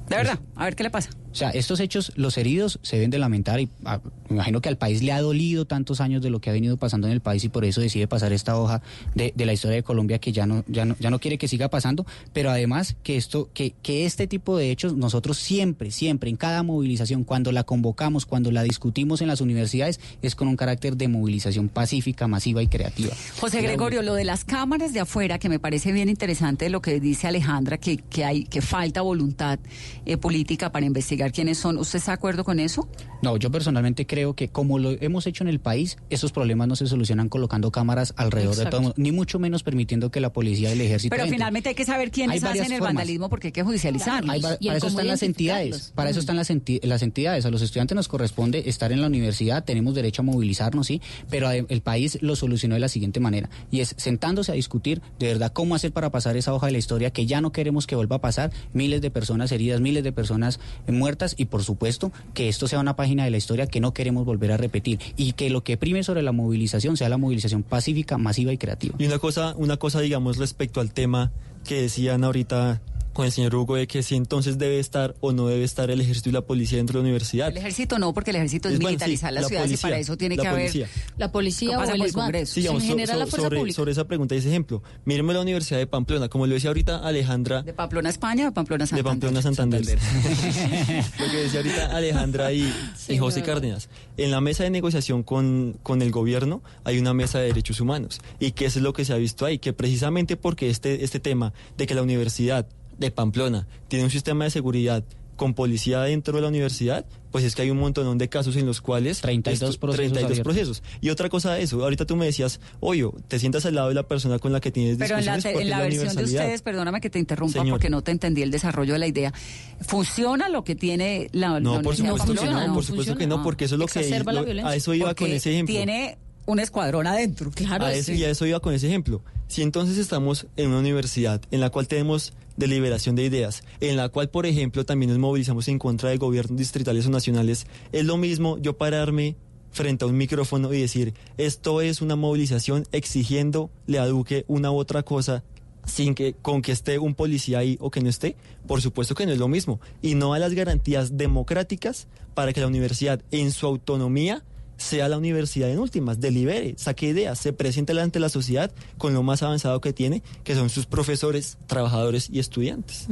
[0.10, 1.10] De verdad, a ver qué le pasa.
[1.36, 4.00] O sea, estos hechos, los heridos se deben de lamentar y ah,
[4.30, 6.78] me imagino que al país le ha dolido tantos años de lo que ha venido
[6.78, 8.82] pasando en el país y por eso decide pasar esta hoja
[9.16, 11.50] de, de la historia de Colombia que ya no, ya no, ya no quiere que
[11.50, 16.30] siga pasando, pero además que esto, que, que este tipo de hechos nosotros siempre, siempre,
[16.30, 20.56] en cada movilización, cuando la convocamos, cuando la discutimos en las universidades, es con un
[20.56, 23.14] carácter de movilización pacífica, masiva y creativa.
[23.42, 27.02] José Gregorio, lo de las cámaras de afuera, que me parece bien interesante lo que
[27.02, 29.60] dice Alejandra, que, que hay, que falta voluntad
[30.06, 31.78] eh, política para investigar quiénes son.
[31.78, 32.88] ¿Usted está de acuerdo con eso?
[33.22, 36.76] No, yo personalmente creo que como lo hemos hecho en el país, esos problemas no
[36.76, 40.32] se solucionan colocando cámaras alrededor de todo, el mundo, ni mucho menos permitiendo que la
[40.32, 41.16] policía y el ejército.
[41.16, 42.96] Pero finalmente hay que saber quiénes Hay hacen el formas.
[42.96, 44.30] vandalismo porque hay que judicializarlos.
[44.34, 47.46] Hay para eso están las entidades, para eso están las, enti- las entidades.
[47.46, 51.50] A los estudiantes nos corresponde estar en la universidad, tenemos derecho a movilizarnos, sí, pero
[51.52, 55.52] el país lo solucionó de la siguiente manera y es sentándose a discutir de verdad
[55.54, 58.18] cómo hacer para pasar esa hoja de la historia que ya no queremos que vuelva
[58.18, 62.68] a pasar, miles de personas heridas, miles de personas muertas y por supuesto que esto
[62.68, 65.64] sea una página de la historia que no queremos volver a repetir y que lo
[65.64, 68.96] que prime sobre la movilización sea la movilización pacífica, masiva y creativa.
[68.98, 71.32] Y una cosa, una cosa, digamos, respecto al tema
[71.66, 72.82] que decían ahorita
[73.16, 76.02] con el señor Hugo de que si entonces debe estar o no debe estar el
[76.02, 77.48] ejército y la policía dentro de la universidad.
[77.48, 79.78] El ejército no, porque el ejército es, Es bueno, sí, militarizar las la ciudades y
[79.78, 80.86] para eso tiene que policía.
[80.86, 82.12] haber La policía ¿Qué pasa o el.
[82.14, 82.54] Congreso?
[82.54, 83.76] Sí, digamos, en so- general so- la fuerza sobre, pública.
[83.78, 84.84] sobre esa pregunta y ese ejemplo.
[85.06, 87.64] Miremos la Universidad de Pamplona, como lo decía ahorita Alejandra.
[87.64, 89.12] ¿De Pamplona, España o Pamplona, De Santander?
[89.12, 89.82] Pamplona, Santander.
[91.20, 92.72] lo que decía ahorita Alejandra y,
[93.08, 93.90] y José Cárdenas.
[94.18, 98.20] En la mesa de negociación con, con el gobierno hay una mesa de derechos humanos.
[98.40, 99.58] ¿Y qué es lo que se ha visto ahí?
[99.60, 102.68] Que precisamente porque este, este tema de que la Universidad
[102.98, 105.04] de Pamplona tiene un sistema de seguridad
[105.36, 108.66] con policía dentro de la universidad, pues es que hay un montón de casos en
[108.66, 109.20] los cuales...
[109.20, 110.44] 32 esto- procesos 32 abiertos.
[110.80, 110.84] procesos.
[111.02, 113.96] Y otra cosa de eso, ahorita tú me decías, oye, te sientas al lado de
[113.96, 115.84] la persona con la que tienes Pero en la, discusiones te- porque en es la
[115.84, 117.72] versión de ustedes, perdóname que te interrumpa Señor.
[117.74, 119.34] porque no te entendí el desarrollo de la idea.
[119.82, 123.44] ¿Funciona lo que tiene la No, la por supuesto que no, por supuesto que no,
[123.44, 124.72] porque eso es lo que la lo- violencia.
[124.72, 125.76] a eso iba con Porque ese ejemplo.
[125.76, 127.52] Tiene un escuadrón adentro.
[127.82, 129.22] a eso, Y a eso iba con ese ejemplo.
[129.48, 134.10] Si entonces estamos en una universidad en la cual tenemos deliberación de ideas, en la
[134.10, 138.18] cual, por ejemplo, también nos movilizamos en contra de gobiernos distritales o nacionales, es lo
[138.18, 139.36] mismo yo pararme
[139.72, 144.78] frente a un micrófono y decir, esto es una movilización exigiéndole a Duque una u
[144.78, 145.44] otra cosa
[145.86, 148.36] sin que con que esté un policía ahí o que no esté,
[148.68, 149.80] por supuesto que no es lo mismo.
[150.02, 154.44] Y no a las garantías democráticas para que la universidad en su autonomía
[154.78, 159.24] sea la universidad en últimas, delibere, saque ideas, se presente ante la sociedad con lo
[159.24, 163.08] más avanzado que tiene, que son sus profesores, trabajadores y estudiantes.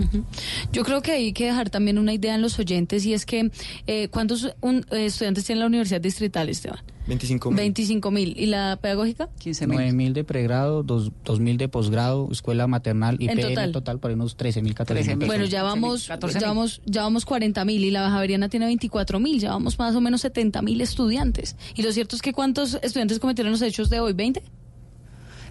[0.72, 3.52] Yo creo que hay que dejar también una idea en los oyentes y es que
[3.88, 6.80] eh, ¿cuántos un- eh, estudiantes tiene la Universidad Distrital, Esteban?
[7.08, 7.58] 25 mil.
[7.58, 8.34] 25 mil.
[8.38, 9.30] ¿Y la pedagógica?
[9.40, 13.72] 15 9 mil de pregrado, 2 mil de posgrado, escuela maternal y En PN total.
[13.72, 15.28] total para unos 13 mil, 14 mil.
[15.28, 16.40] Bueno, ya vamos, 14.000.
[16.40, 19.96] ya vamos, ya vamos 40 mil y la Javeriana tiene 24 mil, ya vamos más
[19.96, 21.56] o menos 70 mil estudiantes.
[21.76, 24.14] Y lo cierto es que ¿cuántos estudiantes cometieron los hechos de hoy?
[24.14, 24.42] ¿20?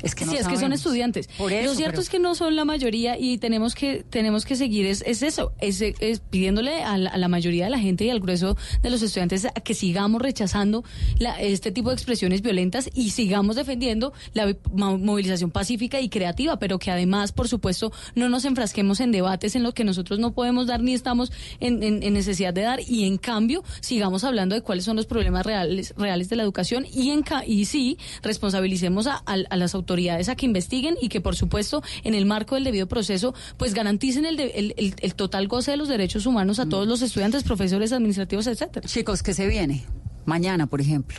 [0.03, 1.29] Es que no sí, es que son estudiantes.
[1.39, 4.45] Por eso, lo cierto pero- es que no son la mayoría y tenemos que tenemos
[4.45, 7.79] que seguir es, es eso, es, es pidiéndole a la, a la mayoría de la
[7.79, 10.83] gente y al grueso de los estudiantes a que sigamos rechazando
[11.19, 16.09] la- este tipo de expresiones violentas y sigamos defendiendo la vi- mo- movilización pacífica y
[16.09, 20.19] creativa, pero que además, por supuesto, no nos enfrasquemos en debates en los que nosotros
[20.19, 21.31] no podemos dar ni estamos
[21.61, 25.07] en, en- en necesidad de dar y en cambio sigamos hablando de cuáles son los
[25.07, 29.57] problemas reales reales de la educación y en ca- y sí responsabilicemos a, a- a
[29.57, 29.92] las autoridades
[30.29, 34.25] a que investiguen y que por supuesto en el marco del debido proceso pues garanticen
[34.25, 37.43] el, de- el, el- el total goce de los derechos humanos a todos los estudiantes,
[37.43, 38.89] profesores, administrativos, etcétera.
[38.89, 39.85] Chicos, ¿qué se viene?
[40.25, 41.19] Mañana, por ejemplo.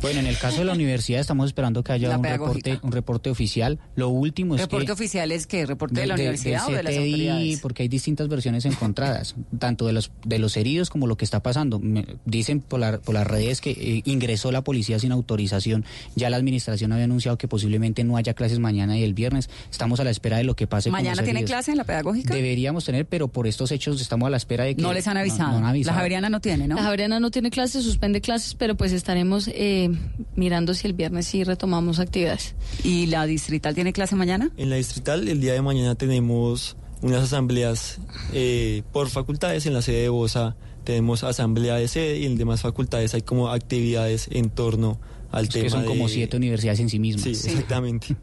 [0.00, 2.92] Bueno, en el caso de la universidad estamos esperando que haya La un reporte, un
[2.92, 3.78] reporte oficial.
[3.96, 6.96] Lo último es ¿Reporte que oficial es que ¿Reporte de, la universidad o de las
[6.96, 7.60] autoridades?
[7.60, 11.42] porque hay distintas versiones encontradas, tanto de los de los heridos como lo que está
[11.42, 11.78] pasando.
[11.80, 15.84] Me- dicen por, la- por las redes que eh, ingresó la policía sin autorización.
[16.14, 19.50] Ya la administración había anunciado que posiblemente no haya clases mañana y el viernes.
[19.70, 20.90] Estamos a la espera de lo que pase.
[20.90, 22.34] con ¿Mañana los tienen clase en la pedagógica?
[22.34, 25.16] Deberíamos tener, pero por estos hechos estamos a la espera de que No les han
[25.16, 25.50] avisado.
[25.52, 25.96] no han La avisado.
[25.96, 26.76] Javeriana no tiene, ¿no?
[26.76, 29.87] La Javeriana no tiene clases, suspende clases, pero pues estaremos eh,
[30.34, 32.54] mirando si el viernes sí retomamos actividades.
[32.84, 34.50] ¿Y la distrital tiene clase mañana?
[34.56, 38.00] En la distrital, el día de mañana tenemos unas asambleas
[38.32, 39.66] eh, por facultades.
[39.66, 43.48] En la sede de Bosa tenemos asamblea de sede y en demás facultades hay como
[43.48, 44.98] actividades en torno
[45.30, 47.24] al Es tema que son como de- siete universidades en sí mismas.
[47.24, 48.16] Sí, exactamente.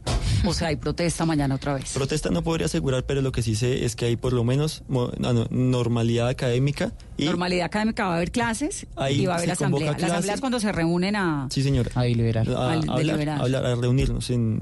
[0.46, 1.92] O sea, hay protesta mañana otra vez.
[1.94, 4.84] Protesta no podría asegurar, pero lo que sí sé es que hay por lo menos
[4.88, 9.34] mo- ah, no, normalidad académica y Normalidad académica va a haber clases Ahí y va
[9.34, 9.88] a haber se asamblea.
[9.88, 11.48] convoca Las asambleas cuando se reúnen a...
[11.52, 11.92] Sí, señora.
[11.96, 12.48] A deliberar.
[12.50, 13.40] A, Al hablar, deliberar.
[13.40, 14.60] a hablar, a reunirnos, en,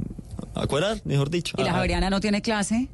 [0.55, 1.55] a cuadrar, mejor dicho.
[1.57, 2.87] ¿Y la a- Javeriana no tiene clase?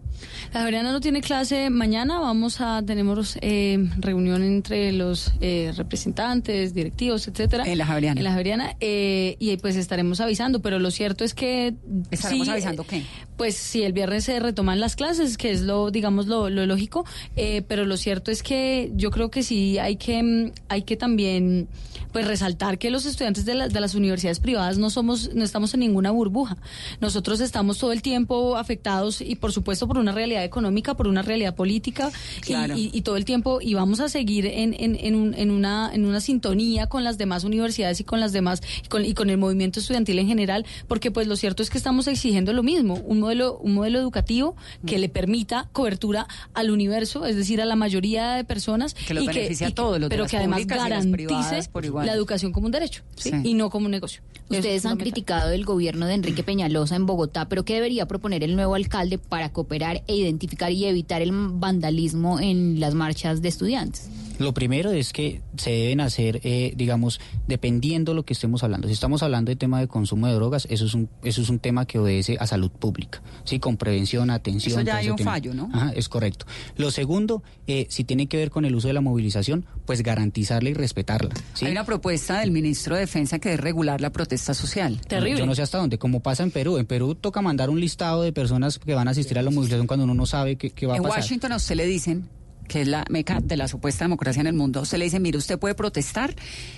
[0.54, 6.74] La Javeriana no tiene clase mañana, vamos a tenemos eh, reunión entre los eh, representantes,
[6.74, 7.64] directivos, etcétera.
[7.66, 8.20] En la Javeriana.
[8.20, 11.76] En la Javeriana eh, y pues estaremos avisando, pero lo cierto es que
[12.12, 13.04] ¿Estaremos sí, avisando eh, qué?
[13.38, 17.06] Pues si el viernes se retoman las clases, que es lo digamos lo, lo lógico,
[17.36, 20.98] eh, pero lo cierto es que yo creo que sí hay que mm, hay que
[20.98, 21.68] también
[22.12, 25.74] pues resaltar que los estudiantes de, las de las universidades privadas no somos no estamos
[25.74, 26.58] en ninguna burbuja.
[27.02, 31.22] Nosotros estamos todo el tiempo afectados y por supuesto por una realidad económica, por una
[31.22, 32.76] realidad política y- Claro.
[32.78, 35.92] y, y todo el tiempo y vamos a seguir en, en, en, un- en una
[35.94, 39.30] en una sintonía con las demás universidades y con las demás y con, y con
[39.30, 42.96] el movimiento estudiantil en general, porque pues lo cierto es que estamos exigiendo lo mismo,
[43.06, 44.56] un modelo un modelo educativo
[44.86, 49.24] que le permita cobertura al universo, es decir, a la mayoría de personas Que los
[49.24, 52.06] y beneficie a y todos, los pero que además garantice por igual.
[52.06, 53.30] la educación como un derecho ¿sí?
[53.32, 53.36] Sí.
[53.44, 54.22] y no como un negocio.
[54.50, 58.56] Ustedes han criticado el gobierno de Enrique Peñalosa en Bogotá, pero ¿qué debería proponer el
[58.56, 64.10] nuevo alcalde para cooperar e identificar y evitar el vandalismo en las marchas de estudiantes?
[64.40, 68.88] Lo primero es que se deben hacer, eh, digamos, dependiendo lo que estemos hablando.
[68.88, 71.60] Si estamos hablando de tema de consumo de drogas, eso es un, eso es un
[71.60, 74.80] tema que obedece a salud pública, sí, con prevención, atención.
[74.80, 75.32] Eso ya hay un tema.
[75.32, 75.70] fallo, ¿no?
[75.74, 76.46] Ajá, es correcto.
[76.78, 80.70] Lo segundo, eh, si tiene que ver con el uso de la movilización, pues garantizarla
[80.70, 81.36] y respetarla.
[81.54, 81.66] ¿sí?
[81.66, 85.00] Hay una propuesta del ministro de Defensa que es regular la protesta social.
[85.10, 86.78] Yo no sé hasta dónde, como pasa en Perú.
[86.78, 89.86] En Perú toca mandar un listado de personas que van a asistir a la movilización
[89.88, 91.20] cuando uno no sabe qué, qué va En a pasar.
[91.20, 92.39] Washington a usted le dicen
[92.70, 94.82] que es la meca de la supuesta democracia en el mundo.
[94.84, 96.34] Usted le dice, mire, usted puede protestar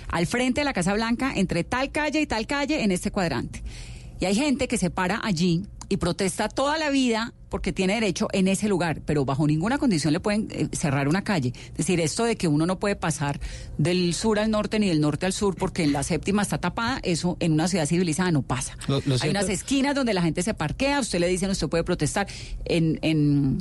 [0.08, 3.62] al frente de la Casa Blanca entre tal calle y tal calle en este cuadrante.
[4.18, 8.28] Y hay gente que se para allí y protesta toda la vida porque tiene derecho
[8.32, 11.52] en ese lugar, pero bajo ninguna condición le pueden eh, cerrar una calle.
[11.72, 13.38] Es decir, esto de que uno no puede pasar
[13.76, 16.98] del sur al norte ni del norte al sur porque en la séptima está tapada,
[17.02, 18.74] eso en una ciudad civilizada no pasa.
[18.88, 21.68] Lo- lo hay cierto- unas esquinas donde la gente se parquea, usted le dicen, usted
[21.68, 22.26] puede protestar
[22.64, 22.98] en...
[23.02, 23.58] en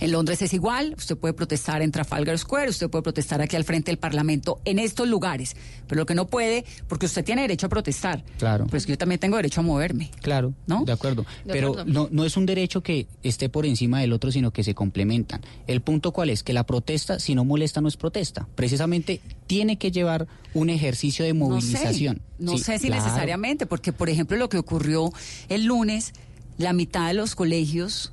[0.00, 3.64] en Londres es igual, usted puede protestar en Trafalgar Square, usted puede protestar aquí al
[3.64, 5.56] frente del Parlamento, en estos lugares,
[5.86, 8.66] pero lo que no puede, porque usted tiene derecho a protestar, Claro.
[8.68, 10.10] pues yo también tengo derecho a moverme.
[10.20, 10.84] Claro, ¿No?
[10.84, 11.24] de acuerdo.
[11.44, 11.92] De Pero acuerdo.
[11.92, 15.40] No, no es un derecho que esté por encima del otro, sino que se complementan.
[15.66, 18.48] El punto cuál es, que la protesta, si no molesta, no es protesta.
[18.54, 22.20] Precisamente tiene que llevar un ejercicio de movilización.
[22.38, 23.02] No sé, no Sí, sé si claro.
[23.04, 25.12] necesariamente, porque por ejemplo lo que ocurrió
[25.48, 26.12] el lunes,
[26.58, 28.12] la mitad de los colegios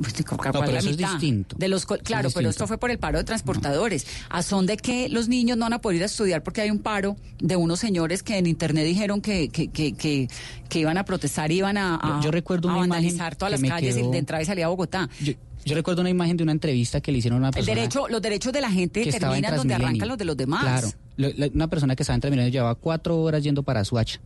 [0.00, 1.10] pues, ¿cuál No, pero la eso es mitad?
[1.12, 1.56] distinto.
[1.58, 2.50] De los, es claro, pero distinto.
[2.50, 4.06] esto fue por el paro de transportadores.
[4.28, 6.70] ¿A son de que los niños no van a poder ir a estudiar porque hay
[6.70, 10.28] un paro de unos señores que en internet dijeron que, que, que, que,
[10.68, 13.52] que iban a protestar, iban a, a- Yo- yo recuerdo a una imagen vandalizar todas
[13.52, 15.08] las calles y de entrada y salida a Bogotá?
[15.20, 15.32] Yo,
[15.64, 17.74] yo recuerdo una imagen de una entrevista que le hicieron a una El persona.
[17.74, 20.62] derecho, los derechos de la gente terminan donde arrancan los de los demás.
[20.62, 20.88] Claro,
[21.54, 24.20] una persona que estaba en Transmilenio llevaba cuatro horas yendo para Suacha.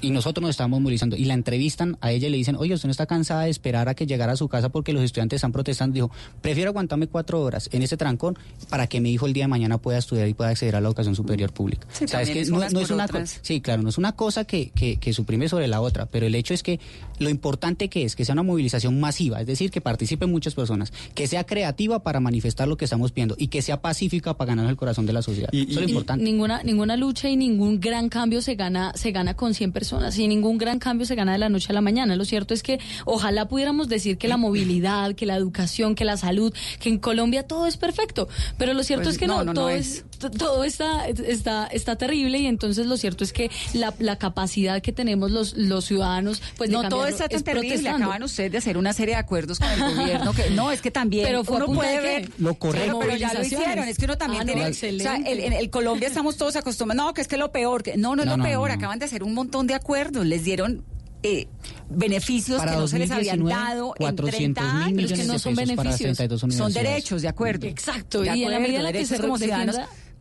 [0.00, 1.16] Y nosotros nos estábamos movilizando.
[1.16, 3.88] Y la entrevistan a ella y le dicen, oye, usted no está cansada de esperar
[3.88, 5.94] a que llegara a su casa porque los estudiantes están protestando.
[5.94, 6.10] Dijo,
[6.40, 9.78] prefiero aguantarme cuatro horas en ese trancón para que mi hijo el día de mañana
[9.78, 11.86] pueda estudiar y pueda acceder a la educación superior pública.
[11.92, 13.26] Sí, o sea, es también que no, es una cosa.
[13.42, 16.34] Sí, claro, no es una cosa que, que, que suprime sobre la otra, pero el
[16.34, 16.80] hecho es que
[17.18, 20.92] lo importante que es que sea una movilización masiva, es decir, que participen muchas personas,
[21.14, 24.68] que sea creativa para manifestar lo que estamos viendo y que sea pacífica para ganar
[24.68, 25.50] el corazón de la sociedad.
[25.52, 26.24] Eso es lo importante.
[26.24, 30.26] Ninguna, ninguna lucha y ningún gran cambio se gana, se gana con 100 personas y
[30.26, 32.16] ningún gran cambio se gana de la noche a la mañana.
[32.16, 36.16] Lo cierto es que ojalá pudiéramos decir que la movilidad, que la educación, que la
[36.16, 38.28] salud, que en Colombia todo es perfecto.
[38.58, 41.66] Pero lo cierto Pues es que no, no, no, todo no es, todo está, está,
[41.68, 45.84] está terrible y entonces lo cierto es que la, la capacidad que tenemos los, los
[45.84, 47.68] ciudadanos, pues de no todo está tan es terrible.
[47.70, 48.04] protestando.
[48.06, 50.32] Acaban ustedes de hacer una serie de acuerdos con el gobierno.
[50.32, 52.30] que No, es que también Pero fue uno puede ver.
[52.38, 52.98] Lo correcto.
[52.98, 53.86] Pero, pero ya lo hicieron.
[53.88, 54.68] Es que uno también Ah, no, tiene.
[54.68, 55.08] excelente.
[55.08, 57.04] O sea, el- en el Colombia estamos todos acostumbrados.
[57.06, 57.82] No, que es que lo peor.
[57.82, 58.68] Que, no, no es No, lo no, peor.
[58.68, 58.74] no.
[58.74, 60.26] Acaban de hacer un montón de acuerdos.
[60.26, 60.84] Les dieron.
[61.24, 61.48] eh,
[61.90, 64.92] beneficios Para que no se les habían 2019, dado en 400 30 mil años.
[64.96, 66.16] millones que no son beneficios.
[66.16, 67.66] 32 Son derechos, de acuerdo.
[67.66, 69.76] Exacto, De y en la acuerdo, medida en la que derechos se como ciudadanos.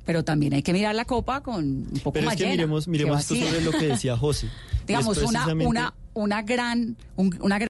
[0.07, 2.53] Pero también hay que mirar la copa con un poco Pero más es que llena,
[2.55, 4.47] miremos, miremos esto sobre lo que decía José.
[4.87, 7.65] Digamos, una, una, una gran, un- una gran